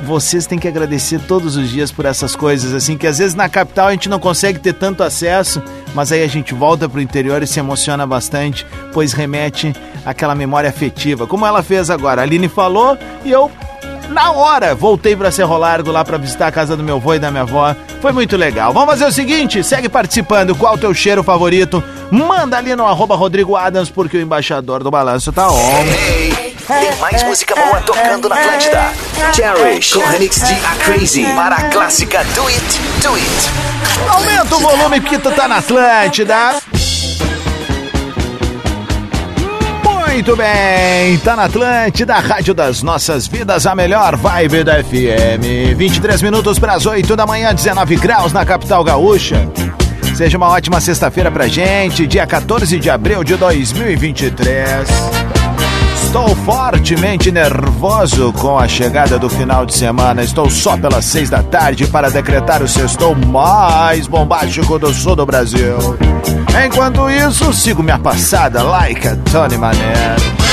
vocês 0.03 0.45
têm 0.45 0.57
que 0.57 0.67
agradecer 0.67 1.19
todos 1.19 1.57
os 1.57 1.69
dias 1.69 1.91
por 1.91 2.05
essas 2.05 2.35
coisas, 2.35 2.73
assim, 2.73 2.97
que 2.97 3.07
às 3.07 3.17
vezes 3.17 3.35
na 3.35 3.49
capital 3.49 3.87
a 3.87 3.91
gente 3.91 4.07
não 4.07 4.19
consegue 4.19 4.59
ter 4.59 4.73
tanto 4.73 5.03
acesso, 5.03 5.61
mas 5.93 6.11
aí 6.11 6.23
a 6.23 6.27
gente 6.27 6.53
volta 6.53 6.87
pro 6.87 7.01
interior 7.01 7.41
e 7.41 7.47
se 7.47 7.59
emociona 7.59 8.05
bastante, 8.05 8.65
pois 8.93 9.13
remete 9.13 9.73
àquela 10.05 10.35
memória 10.35 10.69
afetiva, 10.69 11.27
como 11.27 11.45
ela 11.45 11.63
fez 11.63 11.89
agora. 11.89 12.21
A 12.21 12.23
Aline 12.23 12.47
falou 12.47 12.97
e 13.23 13.31
eu, 13.31 13.51
na 14.09 14.31
hora, 14.31 14.73
voltei 14.73 15.15
pra 15.15 15.31
Cerro 15.31 15.57
Largo 15.57 15.91
lá 15.91 16.03
pra 16.03 16.17
visitar 16.17 16.47
a 16.47 16.51
casa 16.51 16.77
do 16.77 16.83
meu 16.83 16.95
avô 16.95 17.13
e 17.13 17.19
da 17.19 17.29
minha 17.29 17.43
avó. 17.43 17.75
Foi 18.01 18.11
muito 18.11 18.37
legal. 18.37 18.71
Vamos 18.71 18.89
fazer 18.89 19.05
o 19.05 19.11
seguinte, 19.11 19.63
segue 19.63 19.89
participando. 19.89 20.55
Qual 20.55 20.75
o 20.75 20.77
teu 20.77 20.93
cheiro 20.93 21.23
favorito? 21.23 21.83
Manda 22.11 22.57
ali 22.57 22.75
no 22.75 22.85
arroba 22.85 23.15
Rodrigo 23.15 23.55
Adams, 23.55 23.89
porque 23.89 24.17
o 24.17 24.21
embaixador 24.21 24.83
do 24.83 24.91
balanço 24.91 25.31
tá 25.33 25.49
on. 25.51 26.46
Tem 26.67 26.93
mais 26.99 27.23
música 27.23 27.55
boa 27.55 27.79
tocando 27.79 28.27
na 28.27 28.35
Atlântida. 28.35 28.91
Cherish 29.33 29.93
com 29.93 30.05
remix 30.05 30.41
de 30.41 30.53
A 30.53 30.75
Crazy 30.75 31.23
para 31.33 31.55
a 31.55 31.69
clássica 31.69 32.21
Do 32.35 32.45
It, 32.47 32.79
Do 33.01 33.15
It. 33.15 33.49
Aumenta 34.09 34.55
o 34.55 34.59
volume 34.59 34.99
que 34.99 35.17
tu 35.17 35.31
tá 35.31 35.47
na 35.47 35.59
Atlântida. 35.59 36.55
Muito 39.81 40.35
bem, 40.35 41.17
tá 41.23 41.37
na 41.37 41.45
Atlântida, 41.45 42.15
Rádio 42.15 42.53
das 42.53 42.83
Nossas 42.83 43.27
Vidas, 43.27 43.65
a 43.65 43.73
melhor 43.73 44.17
vibe 44.17 44.65
da 44.65 44.83
FM. 44.83 45.73
23 45.77 46.21
minutos 46.21 46.59
para 46.59 46.73
as 46.73 46.85
8 46.85 47.15
da 47.15 47.25
manhã, 47.25 47.55
19 47.55 47.95
graus 47.95 48.33
na 48.33 48.43
capital 48.43 48.83
gaúcha. 48.83 49.49
Seja 50.15 50.37
uma 50.37 50.49
ótima 50.49 50.81
sexta-feira 50.81 51.31
pra 51.31 51.47
gente, 51.47 52.05
dia 52.05 52.27
14 52.27 52.77
de 52.77 52.89
abril 52.89 53.23
de 53.23 53.37
2023. 53.37 55.26
Estou 56.07 56.33
fortemente 56.37 57.33
nervoso 57.33 58.31
com 58.31 58.57
a 58.57 58.65
chegada 58.65 59.19
do 59.19 59.29
final 59.29 59.65
de 59.65 59.75
semana. 59.75 60.23
Estou 60.23 60.49
só 60.49 60.77
pelas 60.77 61.03
seis 61.03 61.29
da 61.29 61.43
tarde 61.43 61.85
para 61.85 62.09
decretar 62.09 62.63
o 62.63 62.67
sextou 62.67 63.13
mais 63.13 64.07
bombástico 64.07 64.79
do 64.79 64.93
sul 64.93 65.17
do 65.17 65.25
Brasil. 65.25 65.77
Enquanto 66.65 67.09
isso, 67.09 67.51
sigo 67.51 67.83
minha 67.83 67.99
passada 67.99 68.63
like 68.63 69.05
a 69.05 69.17
Tony 69.17 69.57
Mané. 69.57 70.46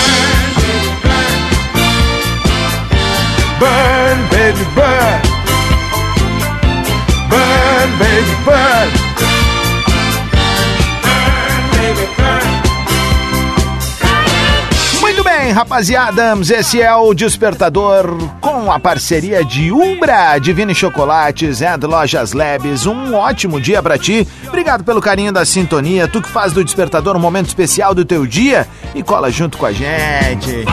Rapaziada, 15.64 16.34
esse 16.50 16.82
é 16.82 16.94
o 16.94 17.14
Despertador 17.14 18.18
com 18.38 18.70
a 18.70 18.78
parceria 18.78 19.42
de 19.42 19.72
Umbra, 19.72 20.38
Divine 20.38 20.74
Chocolates 20.74 21.62
and 21.62 21.78
Lojas 21.82 22.34
Labs. 22.34 22.84
Um 22.84 23.14
ótimo 23.14 23.58
dia 23.58 23.82
pra 23.82 23.96
ti. 23.96 24.28
Obrigado 24.46 24.84
pelo 24.84 25.00
carinho 25.00 25.32
da 25.32 25.42
sintonia. 25.46 26.06
Tu 26.06 26.20
que 26.20 26.28
faz 26.28 26.52
do 26.52 26.62
Despertador 26.62 27.16
um 27.16 27.20
momento 27.20 27.46
especial 27.46 27.94
do 27.94 28.04
teu 28.04 28.26
dia 28.26 28.68
e 28.94 29.02
cola 29.02 29.30
junto 29.30 29.56
com 29.56 29.64
a 29.64 29.72
gente. 29.72 30.66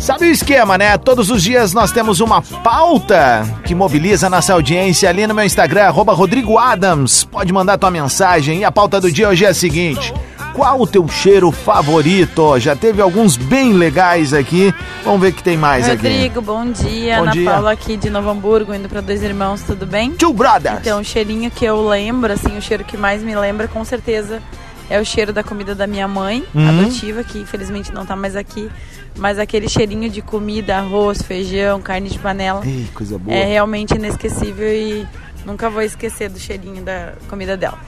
Sabe 0.00 0.26
o 0.26 0.30
esquema, 0.30 0.76
né? 0.76 0.98
Todos 0.98 1.30
os 1.30 1.42
dias 1.42 1.72
nós 1.72 1.92
temos 1.92 2.18
uma 2.18 2.42
pauta 2.42 3.46
que 3.64 3.74
mobiliza 3.74 4.28
nossa 4.28 4.52
audiência 4.52 5.08
ali 5.08 5.28
no 5.28 5.34
meu 5.34 5.44
Instagram, 5.44 5.90
Rodrigo 5.90 6.58
Adams. 6.58 7.22
Pode 7.22 7.52
mandar 7.52 7.78
tua 7.78 7.90
mensagem 7.90 8.60
e 8.60 8.64
a 8.64 8.72
pauta 8.72 9.00
do 9.00 9.12
dia 9.12 9.28
hoje 9.28 9.44
é 9.44 9.48
a 9.48 9.54
seguinte. 9.54 10.12
Qual 10.56 10.80
o 10.80 10.86
teu 10.86 11.06
cheiro 11.06 11.52
favorito? 11.52 12.58
Já 12.58 12.74
teve 12.74 13.02
alguns 13.02 13.36
bem 13.36 13.74
legais 13.74 14.32
aqui. 14.32 14.72
Vamos 15.04 15.20
ver 15.20 15.28
o 15.28 15.32
que 15.34 15.42
tem 15.42 15.54
mais 15.54 15.86
aqui. 15.86 16.08
Rodrigo, 16.08 16.40
bom 16.40 16.64
dia. 16.70 17.16
Bom 17.16 17.22
Ana 17.24 17.32
dia. 17.32 17.50
Paula 17.50 17.72
aqui 17.72 17.94
de 17.94 18.08
Novo 18.08 18.30
Hamburgo, 18.30 18.72
indo 18.72 18.88
para 18.88 19.02
Dois 19.02 19.22
Irmãos, 19.22 19.62
tudo 19.62 19.84
bem? 19.84 20.12
Two 20.12 20.32
Brothers. 20.32 20.78
Então, 20.80 20.98
o 21.02 21.04
cheirinho 21.04 21.50
que 21.50 21.62
eu 21.62 21.86
lembro, 21.86 22.32
assim, 22.32 22.56
o 22.56 22.62
cheiro 22.62 22.84
que 22.84 22.96
mais 22.96 23.22
me 23.22 23.36
lembra, 23.36 23.68
com 23.68 23.84
certeza, 23.84 24.42
é 24.88 24.98
o 24.98 25.04
cheiro 25.04 25.30
da 25.30 25.44
comida 25.44 25.74
da 25.74 25.86
minha 25.86 26.08
mãe, 26.08 26.42
Uhum. 26.54 26.68
adotiva, 26.80 27.22
que 27.22 27.38
infelizmente 27.38 27.92
não 27.92 28.06
tá 28.06 28.16
mais 28.16 28.34
aqui. 28.34 28.70
Mas 29.18 29.38
aquele 29.38 29.68
cheirinho 29.68 30.08
de 30.08 30.22
comida, 30.22 30.78
arroz, 30.78 31.20
feijão, 31.20 31.82
carne 31.82 32.08
de 32.08 32.18
panela, 32.18 32.62
coisa 32.94 33.18
boa. 33.18 33.36
é 33.36 33.44
realmente 33.44 33.94
inesquecível 33.94 34.72
e 34.72 35.06
nunca 35.44 35.68
vou 35.68 35.82
esquecer 35.82 36.30
do 36.30 36.38
cheirinho 36.38 36.82
da 36.82 37.12
comida 37.28 37.58
dela. 37.58 37.78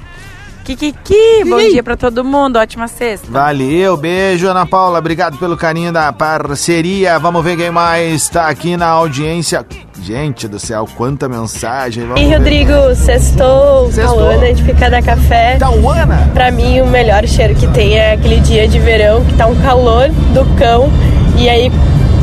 Kikiki, 0.68 1.44
bom 1.48 1.56
dia 1.56 1.82
pra 1.82 1.96
todo 1.96 2.22
mundo, 2.22 2.58
ótima 2.58 2.88
sexta. 2.88 3.26
Valeu, 3.30 3.96
beijo, 3.96 4.46
Ana 4.46 4.66
Paula. 4.66 4.98
Obrigado 4.98 5.38
pelo 5.38 5.56
carinho 5.56 5.90
da 5.90 6.12
parceria. 6.12 7.18
Vamos 7.18 7.42
ver 7.42 7.56
quem 7.56 7.70
mais 7.70 8.28
tá 8.28 8.48
aqui 8.48 8.76
na 8.76 8.86
audiência. 8.86 9.64
Gente 10.02 10.46
do 10.46 10.58
céu, 10.58 10.86
quanta 10.94 11.26
mensagem. 11.26 12.04
Vamos 12.06 12.20
E 12.20 12.26
ver. 12.26 12.36
Rodrigo, 12.36 12.94
sextou, 12.94 13.90
Sextou. 13.90 14.18
Tauana 14.18 14.52
de 14.52 14.62
Picada 14.62 15.00
Café. 15.00 15.56
Tauana? 15.56 16.30
Pra 16.34 16.50
mim, 16.50 16.82
o 16.82 16.86
melhor 16.86 17.26
cheiro 17.26 17.54
que 17.54 17.66
tem 17.68 17.96
é 17.96 18.12
aquele 18.12 18.38
dia 18.40 18.68
de 18.68 18.78
verão 18.78 19.24
que 19.24 19.32
tá 19.38 19.46
um 19.46 19.56
calor 19.62 20.10
do 20.34 20.44
cão 20.58 20.90
e 21.38 21.48
aí 21.48 21.72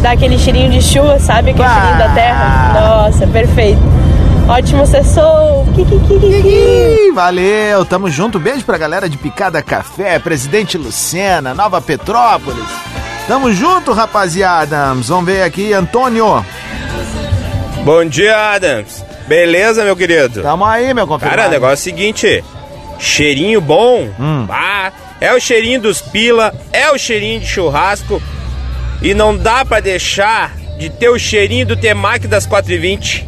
dá 0.04 0.12
aquele 0.12 0.38
cheirinho 0.38 0.70
de 0.70 0.84
chuva, 0.84 1.18
sabe? 1.18 1.50
Aquele 1.50 1.68
cheirinho 1.68 1.98
da 1.98 2.10
terra. 2.10 2.74
Nossa, 2.80 3.26
perfeito. 3.26 3.95
Ótimo. 4.48 4.84
Ih, 6.24 7.12
Valeu, 7.14 7.84
tamo 7.86 8.10
junto. 8.10 8.40
Beijo 8.40 8.64
pra 8.66 8.78
galera 8.78 9.10
de 9.10 9.18
Picada 9.18 9.62
Café, 9.62 10.20
Presidente 10.20 10.78
Lucena, 10.78 11.54
Nova 11.54 11.82
Petrópolis. 11.82 12.64
Tamo 13.28 13.52
junto, 13.52 13.92
rapaziada. 13.92 14.94
Vamos 14.94 15.26
ver 15.26 15.42
aqui, 15.42 15.74
Antônio. 15.74 16.46
Bom 17.84 18.06
dia, 18.06 18.54
Adams. 18.54 19.04
Beleza, 19.28 19.84
meu 19.84 19.96
querido? 19.96 20.44
Tamo 20.44 20.64
aí, 20.64 20.94
meu 20.94 21.08
confirmado. 21.08 21.38
Cara, 21.38 21.50
o 21.50 21.52
negócio 21.52 21.74
é 21.74 21.92
o 21.92 21.96
seguinte: 21.96 22.44
cheirinho 23.00 23.60
bom, 23.60 24.08
Hum. 24.20 24.46
ah, 24.50 24.92
é 25.20 25.34
o 25.34 25.40
cheirinho 25.40 25.82
dos 25.82 26.02
pila, 26.02 26.54
é 26.72 26.92
o 26.92 26.98
cheirinho 27.00 27.40
de 27.40 27.48
churrasco. 27.48 28.22
E 29.02 29.14
não 29.14 29.36
dá 29.36 29.66
pra 29.66 29.80
deixar 29.80 30.56
de 30.78 30.90
ter 30.90 31.10
o 31.10 31.18
cheirinho 31.18 31.66
do 31.66 31.76
Temac 31.76 32.28
das 32.28 32.48
4h20. 32.48 33.26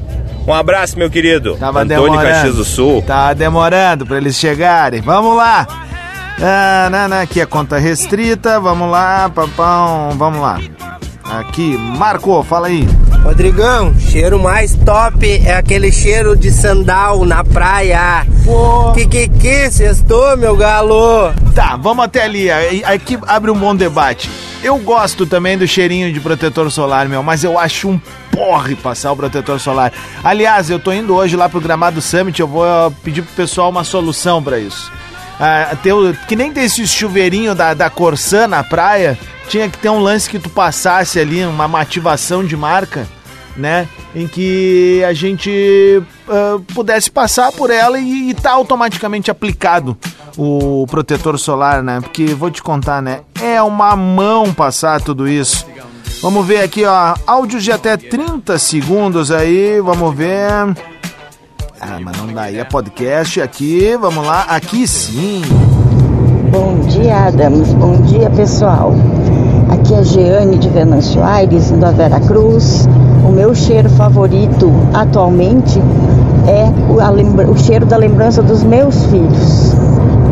Um 0.47 0.53
abraço, 0.53 0.97
meu 0.97 1.09
querido. 1.09 1.57
Tava 1.57 1.81
Antônio 1.81 2.03
demorando. 2.03 2.29
Caxias 2.29 2.55
do 2.55 2.63
Sul. 2.63 3.01
Tá 3.01 3.33
demorando 3.33 4.05
pra 4.05 4.15
eles 4.15 4.37
chegarem. 4.37 5.01
Vamos 5.01 5.35
lá. 5.35 5.67
Ah, 6.41 6.87
não, 6.89 7.09
não, 7.09 7.19
aqui 7.19 7.41
é 7.41 7.45
conta 7.45 7.77
restrita, 7.77 8.59
vamos 8.59 8.89
lá, 8.89 9.27
papão, 9.27 10.11
vamos 10.17 10.39
lá. 10.39 10.59
Aqui, 11.23 11.75
Marco, 11.77 12.41
fala 12.43 12.67
aí. 12.67 12.87
Rodrigão, 13.23 13.93
cheiro 13.99 14.39
mais 14.39 14.75
top 14.75 15.25
é 15.45 15.55
aquele 15.55 15.91
cheiro 15.91 16.37
de 16.37 16.49
sandal 16.51 17.25
na 17.25 17.43
praia. 17.43 18.25
Pô. 18.45 18.93
Que 18.93 19.05
que 19.05 19.27
que, 19.27 19.69
sextou, 19.69 20.37
meu 20.37 20.55
galo? 20.55 21.33
Tá, 21.53 21.75
vamos 21.75 22.05
até 22.05 22.23
ali. 22.23 22.49
Aqui 22.85 23.19
abre 23.27 23.51
um 23.51 23.57
bom 23.57 23.75
debate. 23.75 24.29
Eu 24.63 24.77
gosto 24.77 25.25
também 25.25 25.57
do 25.57 25.67
cheirinho 25.67 26.13
de 26.13 26.19
protetor 26.19 26.71
solar, 26.71 27.09
meu, 27.09 27.21
mas 27.21 27.43
eu 27.43 27.59
acho 27.59 27.89
um 27.89 27.99
porre 28.37 28.75
passar 28.75 29.11
o 29.11 29.15
protetor 29.15 29.59
solar. 29.59 29.91
Aliás, 30.23 30.69
eu 30.69 30.79
tô 30.79 30.91
indo 30.93 31.15
hoje 31.15 31.35
lá 31.35 31.49
pro 31.49 31.59
Gramado 31.59 31.99
Summit, 32.01 32.39
eu 32.39 32.47
vou 32.47 32.63
ah, 32.63 32.91
pedir 33.03 33.23
pro 33.23 33.33
pessoal 33.33 33.69
uma 33.71 33.83
solução 33.83 34.43
pra 34.43 34.59
isso. 34.59 34.91
Ah, 35.39 35.75
ter 35.81 35.93
o- 35.93 36.13
que 36.27 36.35
nem 36.35 36.51
tem 36.53 36.65
esse 36.65 36.85
chuveirinho 36.87 37.55
da, 37.55 37.73
da 37.73 37.89
Corsã 37.89 38.47
na 38.47 38.63
praia, 38.63 39.17
tinha 39.49 39.67
que 39.69 39.77
ter 39.77 39.89
um 39.89 39.99
lance 39.99 40.29
que 40.29 40.37
tu 40.39 40.49
passasse 40.49 41.19
ali, 41.19 41.43
uma, 41.45 41.65
uma 41.65 41.79
ativação 41.81 42.43
de 42.45 42.55
marca, 42.55 43.07
né? 43.55 43.87
Em 44.15 44.27
que 44.27 45.03
a 45.07 45.13
gente 45.13 46.01
ah, 46.29 46.57
pudesse 46.73 47.09
passar 47.09 47.51
por 47.51 47.69
ela 47.71 47.99
e, 47.99 48.29
e 48.29 48.33
tá 48.33 48.51
automaticamente 48.51 49.29
aplicado 49.31 49.97
o 50.37 50.85
protetor 50.89 51.37
solar, 51.39 51.81
né? 51.83 51.99
Porque 52.01 52.25
vou 52.35 52.49
te 52.51 52.61
contar, 52.61 53.01
né? 53.01 53.21
É 53.41 53.61
uma 53.61 53.95
mão 53.95 54.53
passar 54.53 55.01
tudo 55.01 55.27
isso. 55.27 55.65
Vamos 56.21 56.45
ver 56.45 56.61
aqui, 56.61 56.83
ó. 56.85 57.13
Áudios 57.25 57.63
de 57.63 57.71
até 57.71 57.95
30 57.95 58.57
segundos 58.57 59.31
aí, 59.31 59.79
vamos 59.81 60.15
ver. 60.15 60.51
Ah, 61.79 61.99
mas 62.01 62.17
não 62.17 62.33
dá 62.33 62.43
aí, 62.43 62.57
é 62.57 62.63
podcast 62.63 63.39
aqui, 63.39 63.95
vamos 63.99 64.25
lá, 64.25 64.41
aqui 64.49 64.87
sim. 64.87 65.41
Bom 66.51 66.79
dia, 66.87 67.27
Adams. 67.27 67.71
Bom 67.73 68.01
dia, 68.01 68.29
pessoal. 68.31 68.93
Aqui 69.69 69.93
é 69.93 70.03
Jeane 70.03 70.57
de 70.57 70.69
Venâncio 70.69 71.23
Aires, 71.23 71.69
indo 71.69 71.85
a 71.85 71.91
Vera 71.91 72.19
Cruz. 72.19 72.87
O 73.23 73.31
meu 73.31 73.53
cheiro 73.53 73.89
favorito 73.89 74.71
atualmente 74.93 75.79
é 76.47 76.65
o, 76.91 77.51
o 77.51 77.57
cheiro 77.57 77.85
da 77.85 77.97
lembrança 77.97 78.41
dos 78.41 78.63
meus 78.63 79.05
filhos, 79.05 79.73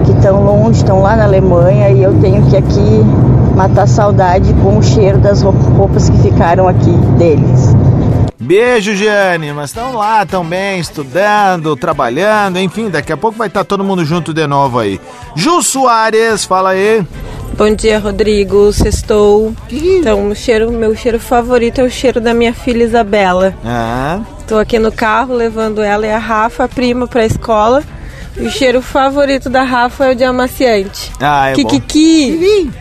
que 0.06 0.12
estão 0.12 0.44
longe, 0.44 0.78
estão 0.80 1.02
lá 1.02 1.16
na 1.16 1.24
Alemanha, 1.26 1.90
e 1.90 2.02
eu 2.04 2.14
tenho 2.20 2.46
que 2.50 2.56
aqui 2.58 3.02
matar 3.56 3.84
a 3.84 3.88
saudade 3.88 4.54
com 4.62 4.78
o 4.78 4.84
cheiro 4.84 5.18
das 5.18 5.42
roup- 5.42 5.62
roupas 5.78 6.10
que 6.10 6.18
ficaram 6.20 6.68
aqui 6.68 6.92
deles. 7.18 7.74
Beijo, 8.40 8.94
Jane, 8.96 9.52
mas 9.54 9.72
estão 9.72 9.94
lá 9.96 10.26
também, 10.26 10.80
estudando, 10.80 11.76
trabalhando, 11.76 12.60
enfim, 12.60 12.90
daqui 12.90 13.12
a 13.12 13.18
pouco 13.18 13.38
vai 13.38 13.48
estar 13.48 13.64
todo 13.64 13.84
mundo 13.84 14.06
junto 14.06 14.34
de 14.34 14.46
novo 14.46 14.78
aí. 14.80 15.00
Ju 15.36 15.64
Soares, 15.64 16.46
fala 16.46 16.70
aí. 16.72 17.04
Bom 17.58 17.74
dia, 17.74 17.98
Rodrigo. 18.00 18.72
Sextou. 18.74 19.54
Então, 19.72 20.28
o 20.30 20.36
cheiro, 20.36 20.70
meu 20.72 20.94
cheiro 20.96 21.20
favorito 21.20 21.80
é 21.80 21.84
o 21.86 21.90
cheiro 21.90 22.20
da 22.20 22.34
minha 22.34 22.54
filha 22.54 22.84
Isabela. 22.84 23.54
Ah, 23.66 24.20
Tô 24.46 24.58
aqui 24.60 24.78
no 24.78 24.92
carro 24.92 25.34
levando 25.34 25.82
ela 25.82 26.06
e 26.06 26.12
a 26.12 26.20
Rafa, 26.20 26.66
a 26.66 26.68
prima, 26.68 27.08
pra 27.08 27.26
escola. 27.26 27.82
O 28.38 28.50
cheiro 28.50 28.82
favorito 28.82 29.50
da 29.50 29.64
Rafa 29.64 30.06
é 30.06 30.12
o 30.12 30.16
de 30.16 30.24
amaciante. 30.24 31.12
ah 31.22 31.50
é 31.50 31.56
bom. 31.56 31.70
Kikiki! 31.70 32.72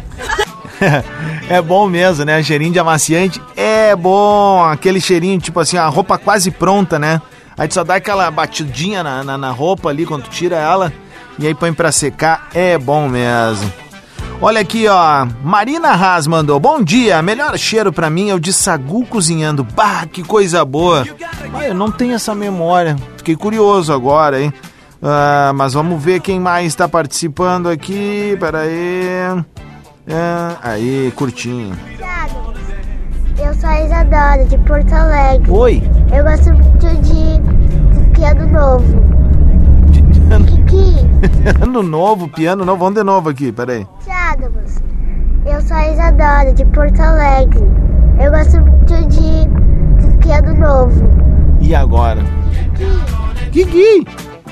é 1.48 1.62
bom 1.62 1.88
mesmo, 1.88 2.24
né? 2.24 2.42
Cheirinho 2.42 2.72
de 2.72 2.78
amaciante 2.78 3.40
é 3.56 3.94
bom. 3.94 4.62
Aquele 4.64 5.00
cheirinho, 5.00 5.40
tipo 5.40 5.60
assim, 5.60 5.76
a 5.76 5.86
roupa 5.86 6.18
quase 6.18 6.50
pronta, 6.50 6.98
né? 6.98 7.20
Aí 7.56 7.68
tu 7.68 7.74
só 7.74 7.84
dá 7.84 7.96
aquela 7.96 8.28
batidinha 8.30 9.02
na, 9.02 9.22
na, 9.22 9.38
na 9.38 9.50
roupa 9.50 9.88
ali 9.88 10.04
quando 10.04 10.24
tu 10.24 10.30
tira 10.30 10.56
ela. 10.56 10.92
E 11.38 11.46
aí 11.46 11.54
põe 11.54 11.72
pra 11.72 11.92
secar. 11.92 12.48
É 12.52 12.76
bom 12.76 13.08
mesmo. 13.08 13.72
Olha 14.40 14.60
aqui, 14.60 14.86
ó. 14.88 15.26
Marina 15.42 15.90
Haas 15.90 16.26
mandou. 16.26 16.58
Bom 16.58 16.82
dia. 16.82 17.22
Melhor 17.22 17.56
cheiro 17.56 17.92
pra 17.92 18.10
mim 18.10 18.30
é 18.30 18.34
o 18.34 18.40
de 18.40 18.52
sagu 18.52 19.06
cozinhando. 19.06 19.62
Bah, 19.64 20.06
que 20.10 20.22
coisa 20.22 20.64
boa. 20.64 21.06
Ah, 21.54 21.66
eu 21.66 21.74
não 21.74 21.90
tenho 21.90 22.14
essa 22.14 22.34
memória. 22.34 22.96
Fiquei 23.16 23.36
curioso 23.36 23.92
agora, 23.92 24.42
hein? 24.42 24.52
Ah, 25.06 25.52
mas 25.54 25.74
vamos 25.74 26.02
ver 26.02 26.20
quem 26.20 26.40
mais 26.40 26.74
tá 26.74 26.88
participando 26.88 27.68
aqui. 27.68 28.34
Pera 28.40 28.60
aí. 28.60 29.44
É, 30.06 30.56
aí, 30.62 31.12
curtinho. 31.14 31.76
Eu 33.38 33.52
sou 33.52 33.68
a 33.68 33.82
Isadora, 33.82 34.46
de 34.46 34.56
Porto 34.58 34.94
Alegre. 34.94 35.50
Oi. 35.50 35.82
Eu 36.10 36.24
gosto 36.24 36.54
muito 36.54 36.86
de, 37.02 37.38
de 37.38 38.10
piano 38.12 38.46
novo. 38.50 39.04
Kiki, 40.46 40.96
ano 41.62 41.82
novo, 41.82 42.26
piano 42.28 42.64
novo. 42.64 42.78
Vamos 42.78 42.94
de 42.94 43.04
novo 43.04 43.28
aqui, 43.28 43.52
peraí. 43.52 43.86
Adams. 44.08 44.82
Eu 45.44 45.60
sou 45.60 45.76
a 45.76 45.92
Isadora, 45.92 46.50
de 46.54 46.64
Porto 46.64 47.00
Alegre. 47.00 47.60
Eu 48.18 48.30
gosto 48.30 48.58
muito 48.58 49.08
de, 49.08 49.44
de 50.00 50.16
piano 50.18 50.54
novo. 50.54 51.04
E 51.60 51.74
agora? 51.74 52.22
Kiki! 53.52 54.06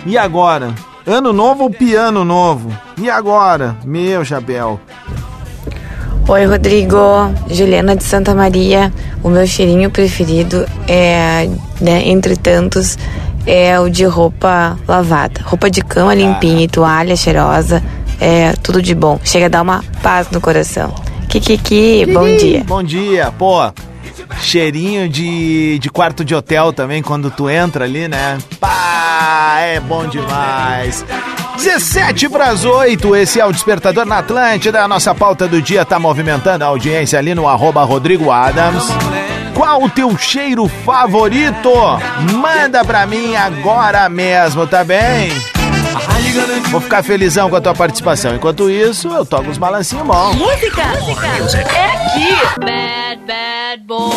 E 0.04 0.18
agora? 0.18 0.74
Ano 1.06 1.32
novo 1.32 1.64
ou 1.64 1.70
piano 1.70 2.24
novo? 2.24 2.76
E 2.98 3.08
agora? 3.08 3.76
Meu 3.84 4.24
chapéu. 4.24 4.80
Oi, 6.28 6.44
Rodrigo. 6.44 6.96
Juliana 7.48 7.94
de 7.94 8.02
Santa 8.02 8.34
Maria. 8.34 8.92
O 9.22 9.28
meu 9.28 9.46
cheirinho 9.46 9.90
preferido 9.90 10.66
é, 10.88 11.48
né, 11.80 12.08
entre 12.08 12.36
tantos, 12.36 12.98
é 13.46 13.78
o 13.78 13.88
de 13.88 14.04
roupa 14.04 14.76
lavada. 14.88 15.40
Roupa 15.44 15.70
de 15.70 15.80
cama 15.82 16.14
limpinha 16.14 16.64
e 16.64 16.68
toalha 16.68 17.14
cheirosa. 17.14 17.82
É 18.20 18.54
tudo 18.62 18.82
de 18.82 18.94
bom. 18.94 19.20
Chega 19.24 19.46
a 19.46 19.48
dar 19.48 19.62
uma 19.62 19.84
paz 20.02 20.28
no 20.30 20.40
coração. 20.40 20.92
Kikiki, 21.28 22.06
bom 22.12 22.26
dia. 22.36 22.64
Bom 22.64 22.82
dia, 22.82 23.32
pô. 23.38 23.70
Cheirinho 24.40 25.08
de, 25.08 25.78
de 25.78 25.90
quarto 25.90 26.24
de 26.24 26.34
hotel 26.34 26.72
também, 26.72 27.02
quando 27.02 27.30
tu 27.30 27.48
entra 27.48 27.84
ali, 27.84 28.08
né? 28.08 28.38
Pá, 28.58 29.56
é 29.60 29.80
bom 29.80 30.06
demais. 30.06 31.04
17 31.56 32.28
para 32.28 32.48
as 32.48 32.64
8, 32.64 33.14
esse 33.16 33.40
é 33.40 33.46
o 33.46 33.52
Despertador 33.52 34.04
na 34.04 34.18
Atlântida. 34.18 34.82
A 34.82 34.88
nossa 34.88 35.14
pauta 35.14 35.46
do 35.46 35.62
dia 35.62 35.84
tá 35.84 35.98
movimentando 35.98 36.64
a 36.64 36.68
audiência 36.68 37.18
ali 37.18 37.34
no 37.34 37.46
arroba 37.46 37.84
Rodrigo 37.84 38.30
Adams. 38.30 38.84
Qual 39.54 39.84
o 39.84 39.88
teu 39.88 40.16
cheiro 40.16 40.66
favorito? 40.66 41.70
Manda 42.32 42.84
pra 42.84 43.06
mim 43.06 43.36
agora 43.36 44.08
mesmo, 44.08 44.66
tá 44.66 44.82
bem? 44.82 45.30
Vou 46.70 46.80
ficar 46.80 47.02
felizão 47.02 47.50
com 47.50 47.56
a 47.56 47.60
tua 47.60 47.74
participação. 47.74 48.34
Enquanto 48.34 48.70
isso, 48.70 49.08
eu 49.08 49.24
toco 49.24 49.50
os 49.50 49.58
balancinhos 49.58 50.06
bons. 50.06 50.34
Música, 50.34 50.82
é 50.82 51.84
aqui. 51.86 52.34
Bad, 52.58 53.22
bad 53.26 53.61
boy. 53.78 54.12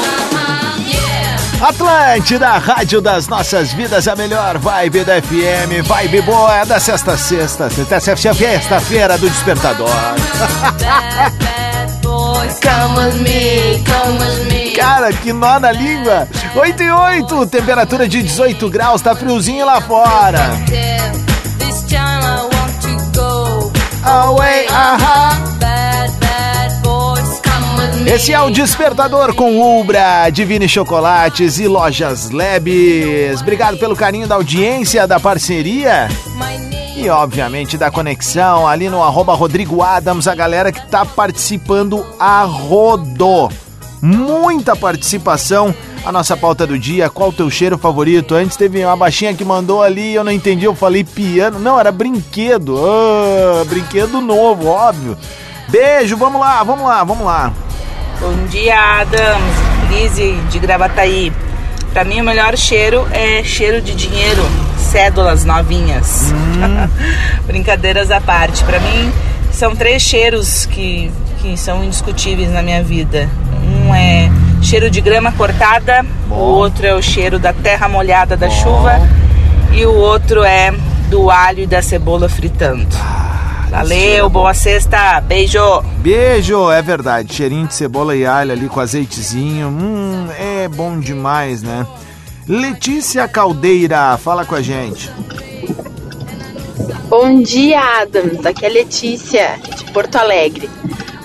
Atlântida, 1.61 2.57
rádio 2.57 3.01
das 3.01 3.27
nossas 3.27 3.71
vidas, 3.73 4.07
a 4.07 4.15
melhor 4.15 4.57
vibe 4.59 5.05
da 5.05 5.21
FM, 5.21 5.81
vibe 5.81 6.21
boa 6.23 6.65
da 6.65 6.79
sexta 6.79 7.13
a 7.13 7.17
sexta, 7.17 7.69
sexta, 7.69 8.15
sexta-feira 8.33 9.17
do 9.17 9.29
Despertador. 9.29 9.89
Come 12.61 12.97
with 12.97 13.21
me, 13.21 13.83
come 13.85 14.19
with 14.19 14.45
me. 14.51 14.71
Cara, 14.75 15.11
que 15.11 15.31
nó 15.33 15.59
na 15.59 15.71
língua. 15.71 16.27
8 16.55 16.83
e 16.83 16.91
8, 16.91 17.47
temperatura 17.47 18.07
de 18.07 18.21
18 18.21 18.69
graus, 18.69 19.01
tá 19.01 19.15
friozinho 19.15 19.65
lá 19.65 19.81
fora. 19.81 20.49
This 21.57 21.83
time 21.87 22.21
I 22.21 22.41
want 22.51 22.81
to 22.81 23.19
go 23.19 23.71
away, 24.05 24.67
aham. 24.67 25.55
Bad, 25.59 25.74
Esse 28.05 28.31
é 28.31 28.39
o 28.39 28.51
Despertador 28.51 29.33
com 29.33 29.79
Ubra, 29.79 30.29
Divine 30.29 30.69
Chocolates 30.69 31.59
e 31.59 31.67
Lojas 31.67 32.29
Lebes. 32.29 33.41
Obrigado 33.41 33.77
pelo 33.77 33.95
carinho 33.95 34.27
da 34.27 34.35
audiência, 34.35 35.07
da 35.07 35.19
parceria 35.19 36.07
e, 36.95 37.09
obviamente, 37.09 37.77
da 37.77 37.89
conexão 37.89 38.67
ali 38.67 38.89
no 38.89 39.03
arroba 39.03 39.33
Rodrigo 39.33 39.81
Adams, 39.81 40.27
a 40.27 40.35
galera 40.35 40.71
que 40.71 40.85
tá 40.87 41.03
participando 41.03 42.05
a 42.19 42.43
rodo. 42.43 43.49
Muita 44.01 44.75
participação. 44.75 45.73
A 46.05 46.11
nossa 46.11 46.37
pauta 46.37 46.67
do 46.67 46.77
dia, 46.77 47.09
qual 47.09 47.29
o 47.29 47.33
teu 47.33 47.49
cheiro 47.49 47.75
favorito? 47.75 48.35
Antes 48.35 48.55
teve 48.55 48.85
uma 48.85 48.95
baixinha 48.95 49.33
que 49.33 49.43
mandou 49.43 49.81
ali, 49.81 50.13
eu 50.13 50.23
não 50.23 50.31
entendi, 50.31 50.65
eu 50.65 50.75
falei 50.75 51.03
piano. 51.03 51.57
Não, 51.57 51.79
era 51.79 51.91
brinquedo. 51.91 52.77
Ah, 52.77 53.65
brinquedo 53.65 54.21
novo, 54.21 54.67
óbvio. 54.67 55.17
Beijo, 55.67 56.15
vamos 56.15 56.39
lá, 56.39 56.63
vamos 56.63 56.85
lá, 56.85 57.03
vamos 57.03 57.25
lá. 57.25 57.51
Bom 58.19 58.45
dia, 58.49 59.01
Adams. 59.01 59.89
Lise 59.89 60.35
de 60.49 60.59
Gravataí. 60.59 61.33
Pra 61.91 62.03
mim, 62.03 62.21
o 62.21 62.23
melhor 62.23 62.57
cheiro 62.57 63.07
é 63.11 63.43
cheiro 63.43 63.81
de 63.81 63.93
dinheiro, 63.93 64.43
cédulas 64.77 65.43
novinhas. 65.43 66.33
Brincadeiras 67.45 68.11
à 68.11 68.21
parte. 68.21 68.63
Pra 68.63 68.79
mim, 68.79 69.11
são 69.51 69.75
três 69.75 70.01
cheiros 70.01 70.65
que, 70.65 71.11
que 71.41 71.57
são 71.57 71.83
indiscutíveis 71.83 72.49
na 72.51 72.61
minha 72.61 72.83
vida. 72.83 73.29
Um 73.85 73.93
é 73.93 74.29
cheiro 74.61 74.89
de 74.89 75.01
grama 75.01 75.31
cortada, 75.31 76.05
o 76.29 76.33
outro 76.33 76.85
é 76.85 76.93
o 76.93 77.01
cheiro 77.01 77.37
da 77.37 77.53
terra 77.53 77.87
molhada 77.87 78.35
da 78.35 78.49
chuva 78.49 78.99
e 79.71 79.85
o 79.85 79.93
outro 79.93 80.43
é 80.43 80.73
do 81.09 81.29
alho 81.29 81.59
e 81.63 81.67
da 81.67 81.81
cebola 81.81 82.27
fritando. 82.27 82.87
Valeu, 83.75 84.29
boa 84.29 84.53
sexta. 84.53 85.19
Beijo. 85.19 85.81
Beijo, 85.97 86.71
é 86.71 86.81
verdade. 86.81 87.35
Cheirinho 87.35 87.67
de 87.67 87.75
cebola 87.75 88.15
e 88.15 88.25
alho 88.25 88.53
ali 88.53 88.69
com 88.69 88.79
azeitezinho. 88.79 89.67
Hum, 89.67 90.29
é 90.39 90.69
bom 90.69 90.97
demais, 90.97 91.61
né? 91.61 91.85
Letícia 92.47 93.27
Caldeira, 93.27 94.17
fala 94.17 94.45
com 94.45 94.55
a 94.55 94.61
gente. 94.61 95.11
Bom 97.09 97.41
dia, 97.41 97.81
Adams. 98.01 98.45
Aqui 98.45 98.63
é 98.63 98.69
a 98.69 98.71
Letícia, 98.71 99.59
de 99.75 99.91
Porto 99.91 100.15
Alegre. 100.15 100.69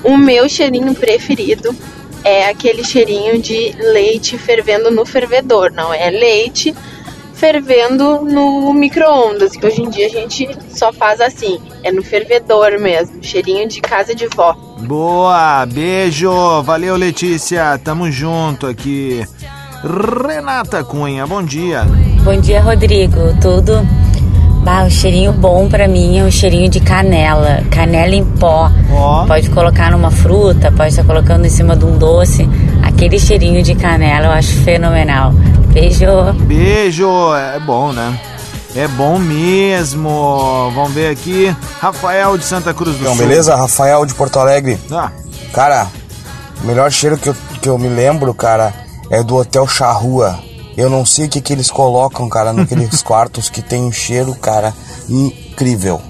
O 0.02 0.16
meu 0.16 0.48
cheirinho 0.48 0.92
preferido 0.92 1.72
é 2.24 2.46
aquele 2.46 2.82
cheirinho 2.82 3.40
de 3.40 3.76
leite 3.78 4.36
fervendo 4.36 4.90
no 4.90 5.06
fervedor. 5.06 5.70
Não 5.70 5.94
é 5.94 6.10
leite 6.10 6.74
fervendo 7.40 8.20
no 8.20 8.70
micro-ondas, 8.74 9.52
que 9.52 9.66
hoje 9.66 9.80
em 9.80 9.88
dia 9.88 10.06
a 10.06 10.10
gente 10.10 10.46
só 10.68 10.92
faz 10.92 11.22
assim. 11.22 11.58
É 11.82 11.90
no 11.90 12.02
fervedor 12.02 12.78
mesmo. 12.78 13.16
Cheirinho 13.22 13.66
de 13.66 13.80
casa 13.80 14.14
de 14.14 14.26
vó. 14.26 14.52
Boa, 14.80 15.64
beijo. 15.64 16.30
Valeu, 16.62 16.96
Letícia. 16.96 17.80
Tamo 17.82 18.10
junto 18.10 18.66
aqui. 18.66 19.26
Renata 19.82 20.84
Cunha, 20.84 21.26
bom 21.26 21.42
dia. 21.42 21.86
Bom 22.22 22.38
dia, 22.38 22.60
Rodrigo. 22.60 23.34
Tudo? 23.40 23.88
Bah, 24.62 24.84
o 24.84 24.90
cheirinho 24.90 25.32
bom 25.32 25.66
pra 25.70 25.88
mim 25.88 26.18
é 26.18 26.24
o 26.24 26.30
cheirinho 26.30 26.68
de 26.68 26.80
canela. 26.80 27.62
Canela 27.70 28.14
em 28.14 28.24
pó. 28.24 28.70
Pode 29.26 29.48
colocar 29.48 29.90
numa 29.90 30.10
fruta, 30.10 30.70
pode 30.70 30.90
estar 30.90 31.04
colocando 31.04 31.46
em 31.46 31.48
cima 31.48 31.74
de 31.74 31.86
um 31.86 31.96
doce. 31.96 32.46
Aquele 32.82 33.18
cheirinho 33.18 33.62
de 33.62 33.74
canela 33.74 34.26
eu 34.26 34.30
acho 34.32 34.52
fenomenal. 34.62 35.32
Beijo. 35.72 36.06
Beijo, 36.46 37.08
é 37.34 37.58
bom, 37.60 37.92
né? 37.92 38.18
É 38.74 38.86
bom 38.88 39.18
mesmo. 39.18 40.70
Vamos 40.74 40.92
ver 40.92 41.10
aqui. 41.10 41.54
Rafael 41.80 42.36
de 42.38 42.44
Santa 42.44 42.72
Cruz 42.74 42.96
do 42.96 43.02
Então, 43.02 43.16
Sul. 43.16 43.26
beleza? 43.26 43.56
Rafael 43.56 44.04
de 44.06 44.14
Porto 44.14 44.38
Alegre. 44.38 44.78
Ah. 44.90 45.10
Cara, 45.52 45.86
o 46.62 46.66
melhor 46.66 46.90
cheiro 46.90 47.16
que 47.18 47.28
eu, 47.28 47.36
que 47.60 47.68
eu 47.68 47.78
me 47.78 47.88
lembro, 47.88 48.32
cara, 48.34 48.72
é 49.10 49.22
do 49.22 49.36
Hotel 49.36 49.66
Charrua. 49.66 50.38
Eu 50.76 50.88
não 50.88 51.04
sei 51.04 51.26
o 51.26 51.28
que, 51.28 51.40
que 51.40 51.52
eles 51.52 51.70
colocam, 51.70 52.28
cara, 52.28 52.52
naqueles 52.52 53.02
quartos 53.02 53.48
que 53.48 53.60
tem 53.60 53.82
um 53.82 53.92
cheiro, 53.92 54.34
cara, 54.36 54.72
incrível. 55.08 56.00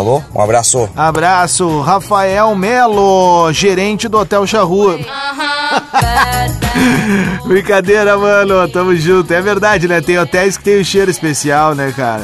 Falou? 0.00 0.24
Um 0.34 0.40
abraço. 0.40 0.88
Abraço, 0.96 1.80
Rafael 1.82 2.56
Melo, 2.56 3.52
gerente 3.52 4.08
do 4.08 4.18
Hotel 4.18 4.46
Charrua. 4.46 4.98
Brincadeira, 7.44 8.16
mano, 8.16 8.66
tamo 8.68 8.96
junto. 8.96 9.30
É 9.34 9.42
verdade, 9.42 9.86
né? 9.86 10.00
Tem 10.00 10.18
hotéis 10.18 10.56
que 10.56 10.64
tem 10.64 10.80
um 10.80 10.84
cheiro 10.84 11.10
especial, 11.10 11.74
né, 11.74 11.92
cara? 11.94 12.22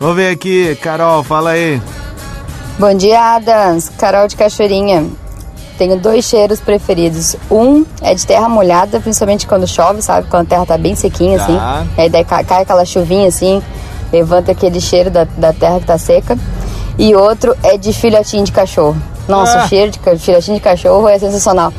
Vamos 0.00 0.16
ver 0.16 0.30
aqui, 0.32 0.74
Carol, 0.82 1.22
fala 1.22 1.50
aí. 1.50 1.80
Bom 2.76 2.92
dia, 2.92 3.36
Adams. 3.36 3.88
Carol 3.90 4.26
de 4.26 4.34
Cachoeirinha. 4.34 5.06
Tenho 5.78 5.96
dois 6.00 6.24
cheiros 6.24 6.58
preferidos. 6.58 7.36
Um 7.48 7.86
é 8.00 8.16
de 8.16 8.26
terra 8.26 8.48
molhada, 8.48 8.98
principalmente 8.98 9.46
quando 9.46 9.64
chove, 9.68 10.02
sabe? 10.02 10.26
Quando 10.28 10.46
a 10.46 10.48
terra 10.48 10.66
tá 10.66 10.76
bem 10.76 10.96
sequinha, 10.96 11.38
Tá. 11.38 11.44
assim. 11.44 11.56
E 11.96 12.00
aí 12.00 12.10
daí 12.10 12.24
cai, 12.24 12.42
cai 12.42 12.62
aquela 12.62 12.84
chuvinha, 12.84 13.28
assim, 13.28 13.62
levanta 14.12 14.50
aquele 14.50 14.80
cheiro 14.80 15.08
da, 15.08 15.22
da 15.36 15.52
terra 15.52 15.78
que 15.78 15.86
tá 15.86 15.96
seca. 15.96 16.36
E 16.98 17.14
outro 17.14 17.56
é 17.62 17.76
de 17.76 17.92
filhotinho 17.92 18.44
de 18.44 18.52
cachorro. 18.52 18.96
Nossa, 19.28 19.60
Ah. 19.60 19.64
o 19.64 19.68
cheiro 19.68 19.90
de 19.90 19.98
filhotinho 20.18 20.56
de 20.56 20.62
cachorro 20.62 21.08
é 21.08 21.18
sensacional. 21.18 21.72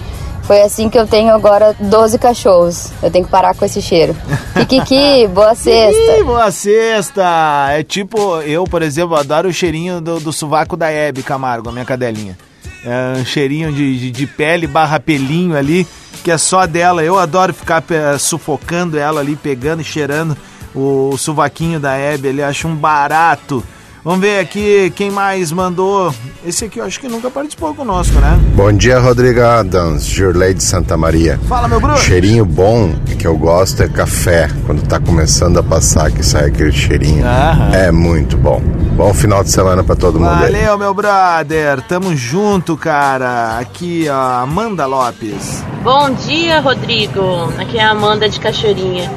Foi 0.44 0.62
assim 0.62 0.90
que 0.90 1.00
eu 1.00 1.08
tenho 1.08 1.34
agora 1.34 1.74
12 1.80 2.18
cachorros. 2.20 2.90
Eu 3.02 3.10
tenho 3.10 3.24
que 3.24 3.32
parar 3.32 3.56
com 3.56 3.64
esse 3.64 3.82
cheiro. 3.82 4.14
Kikiki, 4.54 5.28
boa 5.34 5.56
sexta. 5.56 6.18
Ih, 6.20 6.24
boa 6.24 6.52
sexta! 6.52 7.24
É 7.70 7.82
tipo, 7.82 8.42
eu, 8.42 8.66
por 8.66 8.82
exemplo, 8.82 9.16
adoro 9.16 9.48
o 9.48 9.54
cheirinho 9.54 10.02
do, 10.02 10.20
do 10.20 10.34
sovaco 10.34 10.76
da 10.76 10.90
Hebe 10.92 11.24
Camargo, 11.24 11.70
a 11.70 11.72
minha 11.72 11.86
cadelinha. 11.86 12.38
É 12.86 13.20
um 13.22 13.26
cheirinho 13.26 13.72
de, 13.72 13.98
de, 13.98 14.12
de 14.12 14.28
pele 14.28 14.68
barra 14.68 15.00
pelinho 15.00 15.56
ali, 15.56 15.88
que 16.26 16.30
é 16.30 16.38
só 16.38 16.66
dela. 16.68 17.02
Eu 17.02 17.18
adoro 17.18 17.54
ficar 17.54 17.82
sufocando 18.20 19.00
ela 19.00 19.22
ali, 19.22 19.38
pegando 19.38 19.82
e 19.82 19.86
cheirando 19.86 20.36
o, 20.76 21.16
sovaquinho 21.18 21.80
da 21.80 21.96
Hebe 21.96 22.28
ali, 22.28 22.44
acho 22.44 22.68
um 22.68 22.76
barato. 22.76 23.64
Vamos 24.04 24.20
ver 24.20 24.40
aqui 24.40 24.92
quem 24.98 25.10
mais 25.10 25.50
mandou. 25.54 26.14
Esse 26.46 26.66
aqui 26.66 26.78
eu 26.78 26.84
acho 26.84 27.00
que 27.00 27.08
nunca 27.08 27.32
participou 27.32 27.74
conosco, 27.74 28.20
né? 28.20 28.38
Bom 28.54 28.70
dia, 28.74 29.00
Rodrigo 29.00 29.42
Adams, 29.42 30.04
Jurley 30.04 30.54
de 30.54 30.62
Santa 30.62 30.98
Maria. 30.98 31.40
Fala, 31.48 31.70
meu 31.70 31.80
bruxo. 31.80 32.04
Cheirinho 32.04 32.44
bom 32.44 32.94
que 33.18 33.26
eu 33.26 33.38
gosto 33.38 33.82
é 33.82 33.88
café. 33.88 34.50
Quando 34.66 34.86
tá 34.86 35.00
começando 35.00 35.58
a 35.58 35.64
passar, 35.64 36.12
que 36.12 36.22
sai 36.22 36.48
aquele 36.48 36.74
cheirinho. 36.74 37.26
Aham. 37.26 37.72
É 37.74 37.92
muito 37.94 38.36
bom. 38.36 38.60
Bom 38.98 39.14
final 39.14 39.42
de 39.42 39.50
semana 39.52 39.86
pra 39.86 39.96
todo 39.96 40.20
mundo 40.20 40.44
aí. 40.44 40.52
Valeu, 40.52 40.78
meu 40.78 40.94
brother. 40.94 41.82
Tamo 41.84 42.14
junto, 42.14 42.76
cara. 42.76 43.58
Aqui, 43.58 44.08
ó, 44.10 44.42
Amanda 44.42 44.86
Lopes. 44.86 45.64
Bom 45.82 46.12
dia, 46.12 46.60
Rodrigo. 46.60 47.54
Aqui 47.58 47.78
é 47.78 47.84
a 47.86 47.92
Amanda 47.92 48.28
de 48.28 48.38
Cachoeirinha. 48.38 49.10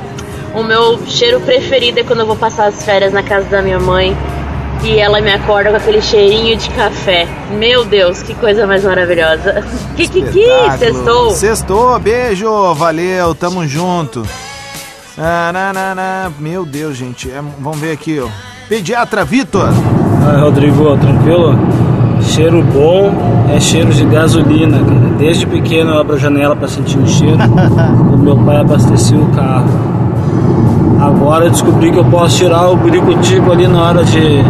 O 0.55 0.63
meu 0.63 1.05
cheiro 1.09 1.41
preferido 1.41 1.99
é 1.99 2.05
quando 2.05 2.21
eu 2.21 2.27
vou 2.27 2.37
passar 2.37 2.67
as 2.69 2.85
férias 2.85 3.13
na 3.13 3.25
casa 3.25 3.47
da 3.49 3.61
minha 3.61 3.81
mãe 3.81 4.17
e 4.85 4.99
ela 4.99 5.21
me 5.21 5.33
acorda 5.33 5.71
com 5.71 5.77
aquele 5.77 6.01
cheirinho 6.01 6.57
de 6.57 6.69
café. 6.71 7.27
Meu 7.59 7.85
Deus, 7.85 8.23
que 8.23 8.35
coisa 8.35 8.67
mais 8.67 8.85
maravilhosa. 8.85 9.65
Kikiki, 9.97 10.41
Espetáculo. 10.41 10.79
sextou. 10.79 11.31
Sextou, 11.33 11.99
beijo, 11.99 12.75
valeu, 12.75 13.35
tamo 13.35 13.67
junto. 13.67 14.23
Ah, 15.19 15.51
na, 15.53 15.73
na, 15.73 15.95
na. 15.95 16.31
Meu 16.39 16.65
Deus, 16.67 16.97
gente. 16.97 17.31
é- 17.31 17.43
vamos 17.59 17.79
ver 17.79 17.93
aqui, 17.93 18.21
ó. 18.21 18.29
Pediatra 18.69 19.25
Vitor. 19.25 19.69
Ah, 20.27 20.41
Rodrigo, 20.41 20.97
tranquilo? 20.99 21.57
Cheiro 22.23 22.63
bom 22.63 23.13
é 23.55 23.61
cheiro 23.61 23.93
de 23.93 24.05
gasolina, 24.05 24.79
cara. 24.79 25.15
Desde 25.19 25.47
pequeno 25.47 25.93
eu 25.93 26.01
abro 26.01 26.17
a 26.17 26.19
janela 26.19 26.57
para 26.57 26.67
sentir 26.69 26.99
o 26.99 27.07
cheiro. 27.07 27.39
quando 27.39 28.19
meu 28.19 28.37
pai 28.45 28.57
abastecia 28.59 29.17
o 29.19 29.31
carro. 29.35 29.69
Agora 31.07 31.45
eu 31.45 31.51
descobri 31.51 31.93
que 31.93 31.99
eu 31.99 32.05
posso 32.05 32.37
tirar 32.37 32.69
o 32.69 32.77
biricotico 32.77 33.53
ali 33.53 33.69
na 33.69 33.81
hora 33.81 34.05
de 34.05 34.41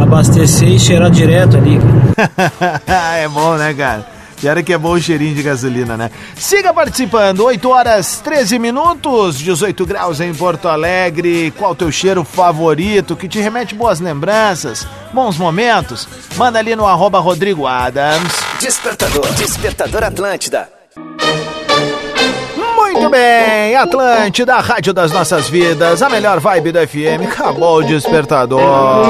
abastecer 0.00 0.68
e 0.68 0.78
cheirar 0.78 1.10
direto 1.10 1.56
ali, 1.56 1.76
cara. 1.76 2.80
é 3.18 3.26
bom, 3.26 3.56
né, 3.56 3.74
cara? 3.74 4.06
Pior 4.40 4.56
é 4.56 4.62
que 4.62 4.72
é 4.72 4.78
bom 4.78 4.92
o 4.92 5.00
cheirinho 5.00 5.34
de 5.34 5.42
gasolina, 5.42 5.96
né? 5.96 6.08
Siga 6.36 6.72
participando, 6.72 7.44
8 7.44 7.68
horas 7.68 8.20
13 8.20 8.60
minutos, 8.60 9.38
18 9.38 9.84
graus 9.84 10.20
em 10.20 10.32
Porto 10.32 10.68
Alegre. 10.68 11.52
Qual 11.58 11.72
o 11.72 11.76
teu 11.76 11.90
cheiro 11.90 12.22
favorito 12.22 13.16
que 13.16 13.28
te 13.28 13.40
remete 13.40 13.74
boas 13.74 13.98
lembranças, 13.98 14.86
bons 15.12 15.36
momentos? 15.36 16.08
Manda 16.36 16.60
ali 16.60 16.76
no 16.76 16.86
arroba 16.86 17.18
Rodrigo 17.18 17.66
Adams. 17.66 18.32
Despertador. 18.60 19.32
Despertador 19.34 20.04
Atlântida. 20.04 20.81
Bem, 23.12 23.76
Atlântida, 23.76 24.54
a 24.54 24.60
rádio 24.62 24.94
das 24.94 25.12
nossas 25.12 25.46
vidas, 25.50 26.00
a 26.00 26.08
melhor 26.08 26.40
vibe 26.40 26.72
do 26.72 26.78
FM. 26.78 27.30
Acabou 27.30 27.80
o 27.80 27.84
despertador. 27.84 29.04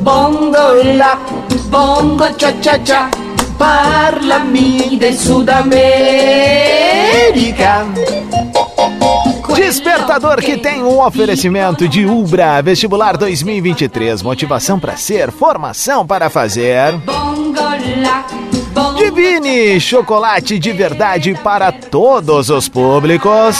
Bongo 0.00 0.82
la, 0.96 1.16
bongo 1.68 2.24
cha 2.36 2.52
cha 2.60 2.76
cha, 2.84 3.08
parlami 3.56 4.96
del 4.98 5.16
Sud 5.16 5.48
America. 5.48 5.86
Despertador 9.54 10.38
que 10.38 10.56
tem 10.56 10.82
um 10.82 10.98
oferecimento 11.06 11.88
de 11.88 12.04
Ubra 12.04 12.60
Vestibular 12.62 13.16
2023. 13.16 14.22
Motivação 14.22 14.80
para 14.80 14.96
ser, 14.96 15.30
formação 15.30 16.04
para 16.04 16.28
fazer. 16.28 16.94
Bongo 17.04 17.62
la, 18.02 18.24
Divine, 18.96 19.80
chocolate 19.80 20.58
de 20.58 20.72
verdade 20.72 21.34
para 21.42 21.72
todos 21.72 22.50
os 22.50 22.68
públicos. 22.68 23.56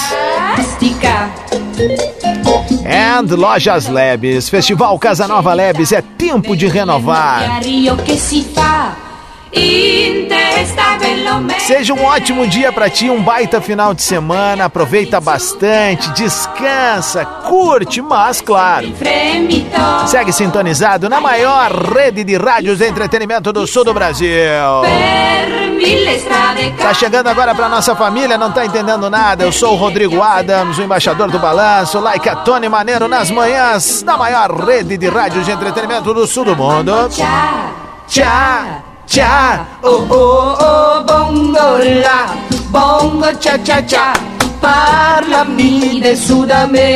And 2.85 3.35
Lojas 3.35 3.88
Labs, 3.88 4.48
Festival 4.48 4.98
Casa 4.98 5.26
Nova 5.26 5.55
Labs 5.55 5.92
é 5.92 6.02
tempo 6.02 6.57
de 6.57 6.66
renovar. 6.66 7.61
Seja 11.61 11.94
um 11.94 12.04
ótimo 12.04 12.46
dia 12.46 12.72
para 12.72 12.88
ti, 12.88 13.11
um 13.11 13.22
baita 13.22 13.61
final 13.61 13.92
de 13.92 14.02
semana. 14.02 14.64
Aproveita 14.66 15.20
bastante, 15.20 16.11
descansa, 16.12 17.24
curte, 17.24 18.00
mas 18.00 18.40
claro. 18.40 18.87
Segue 20.06 20.32
sintonizado 20.32 21.09
na 21.09 21.20
maior 21.20 21.70
rede 21.72 22.24
de 22.24 22.37
rádios 22.37 22.78
de 22.78 22.87
entretenimento 22.87 23.52
do 23.52 23.66
sul 23.66 23.85
do 23.85 23.92
Brasil. 23.92 24.28
Tá 26.78 26.94
chegando 26.94 27.28
agora 27.28 27.54
pra 27.54 27.68
nossa 27.68 27.94
família, 27.94 28.38
não 28.38 28.50
tá 28.50 28.64
entendendo 28.64 29.11
nada. 29.11 29.44
Eu 29.44 29.52
sou 29.52 29.74
o 29.74 29.76
Rodrigo 29.76 30.22
Adams, 30.22 30.78
o 30.78 30.82
embaixador 30.82 31.30
do 31.30 31.38
balanço, 31.38 32.00
like 32.00 32.28
a 32.28 32.37
Tony 32.37 32.68
Maneiro 32.68 33.09
nas 33.09 33.30
manhãs, 33.30 34.02
da 34.02 34.16
maior 34.16 34.50
rede 34.64 34.96
de 34.96 35.09
rádios 35.09 35.44
de 35.44 35.52
entretenimento 35.52 36.14
do 36.14 36.26
sul 36.26 36.44
do 36.44 36.56
mundo. 36.56 37.09
Tchá, 37.11 37.72
tchá, 38.09 38.82
tchá. 39.07 39.66
Oh 39.83 40.07
oh 40.11 40.57
oh 40.61 41.05
bongo 41.05 41.79
la, 42.03 42.35
bongo 42.71 43.33
cha 43.38 43.59
cha 43.59 43.83
cha, 43.83 44.12
parlami 44.61 46.01
del 46.01 46.16
Sud 46.16 46.51
America. 46.51 46.87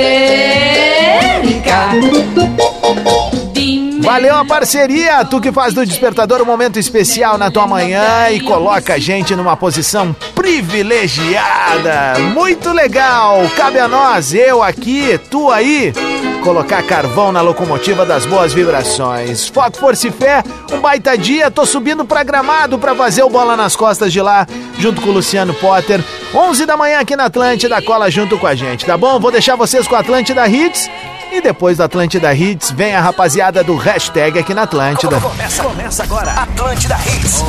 Valeu 4.03 4.35
a 4.35 4.45
parceria, 4.45 5.25
tu 5.25 5.41
que 5.41 5.53
faz 5.53 5.73
do 5.73 5.87
Despertador 5.87 6.43
um 6.43 6.45
momento 6.45 6.79
especial 6.79 7.39
na 7.39 7.51
tua 7.51 7.67
manhã 7.67 8.31
e 8.31 8.41
coloca 8.41 8.95
a 8.95 8.99
gente 8.99 9.37
numa 9.37 9.57
posição 9.57 10.17
privilegiada. 10.35 12.19
Muito 12.35 12.73
legal, 12.73 13.43
cabe 13.57 13.79
a 13.79 13.87
nós, 13.87 14.35
eu 14.35 14.63
aqui, 14.63 15.21
tu 15.31 15.51
aí, 15.51 15.93
colocar 16.41 16.83
carvão 16.83 17.31
na 17.31 17.41
locomotiva 17.41 18.05
das 18.05 18.27
boas 18.27 18.53
vibrações. 18.53 19.49
Foco, 19.49 19.77
força 19.77 20.09
e 20.09 20.11
fé, 20.11 20.43
um 20.73 20.81
baita 20.81 21.17
dia, 21.17 21.51
tô 21.51 21.65
subindo 21.65 22.05
pra 22.05 22.23
Gramado 22.23 22.79
pra 22.79 22.95
fazer 22.95 23.23
o 23.23 23.31
Bola 23.31 23.57
nas 23.57 23.77
Costas 23.77 24.13
de 24.13 24.21
lá, 24.21 24.47
junto 24.79 25.01
com 25.01 25.11
o 25.11 25.13
Luciano 25.13 25.55
Potter. 25.55 26.03
11 26.35 26.67
da 26.67 26.77
manhã 26.77 27.01
aqui 27.01 27.15
na 27.15 27.25
Atlântida, 27.25 27.81
cola 27.83 28.11
junto 28.11 28.39
com 28.39 28.47
a 28.47 28.55
gente, 28.55 28.87
tá 28.87 28.97
bom? 28.97 29.21
Vou 29.21 29.31
deixar 29.31 29.57
vocês 29.57 29.87
com 29.87 29.95
a 29.95 30.01
Atlântida 30.01 30.47
Hits 30.49 30.89
e 31.33 31.41
depois 31.41 31.79
da 31.79 31.85
Atlântida 31.85 32.35
Hits, 32.35 32.73
vem 32.73 32.95
a 32.95 33.01
rapaziada 33.01 33.63
do 33.63 33.77
hashtag 33.77 34.39
aqui 34.39 34.53
na 34.53 34.63
Atlântida. 34.63 35.21
Começa, 35.21 35.63
começa 35.63 36.03
agora. 36.03 36.33
Atlântida 36.33 36.97
Hits. 36.97 37.45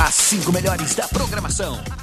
As 0.00 0.14
cinco 0.14 0.52
melhores 0.52 0.94
da 0.94 1.06
programação. 1.08 1.97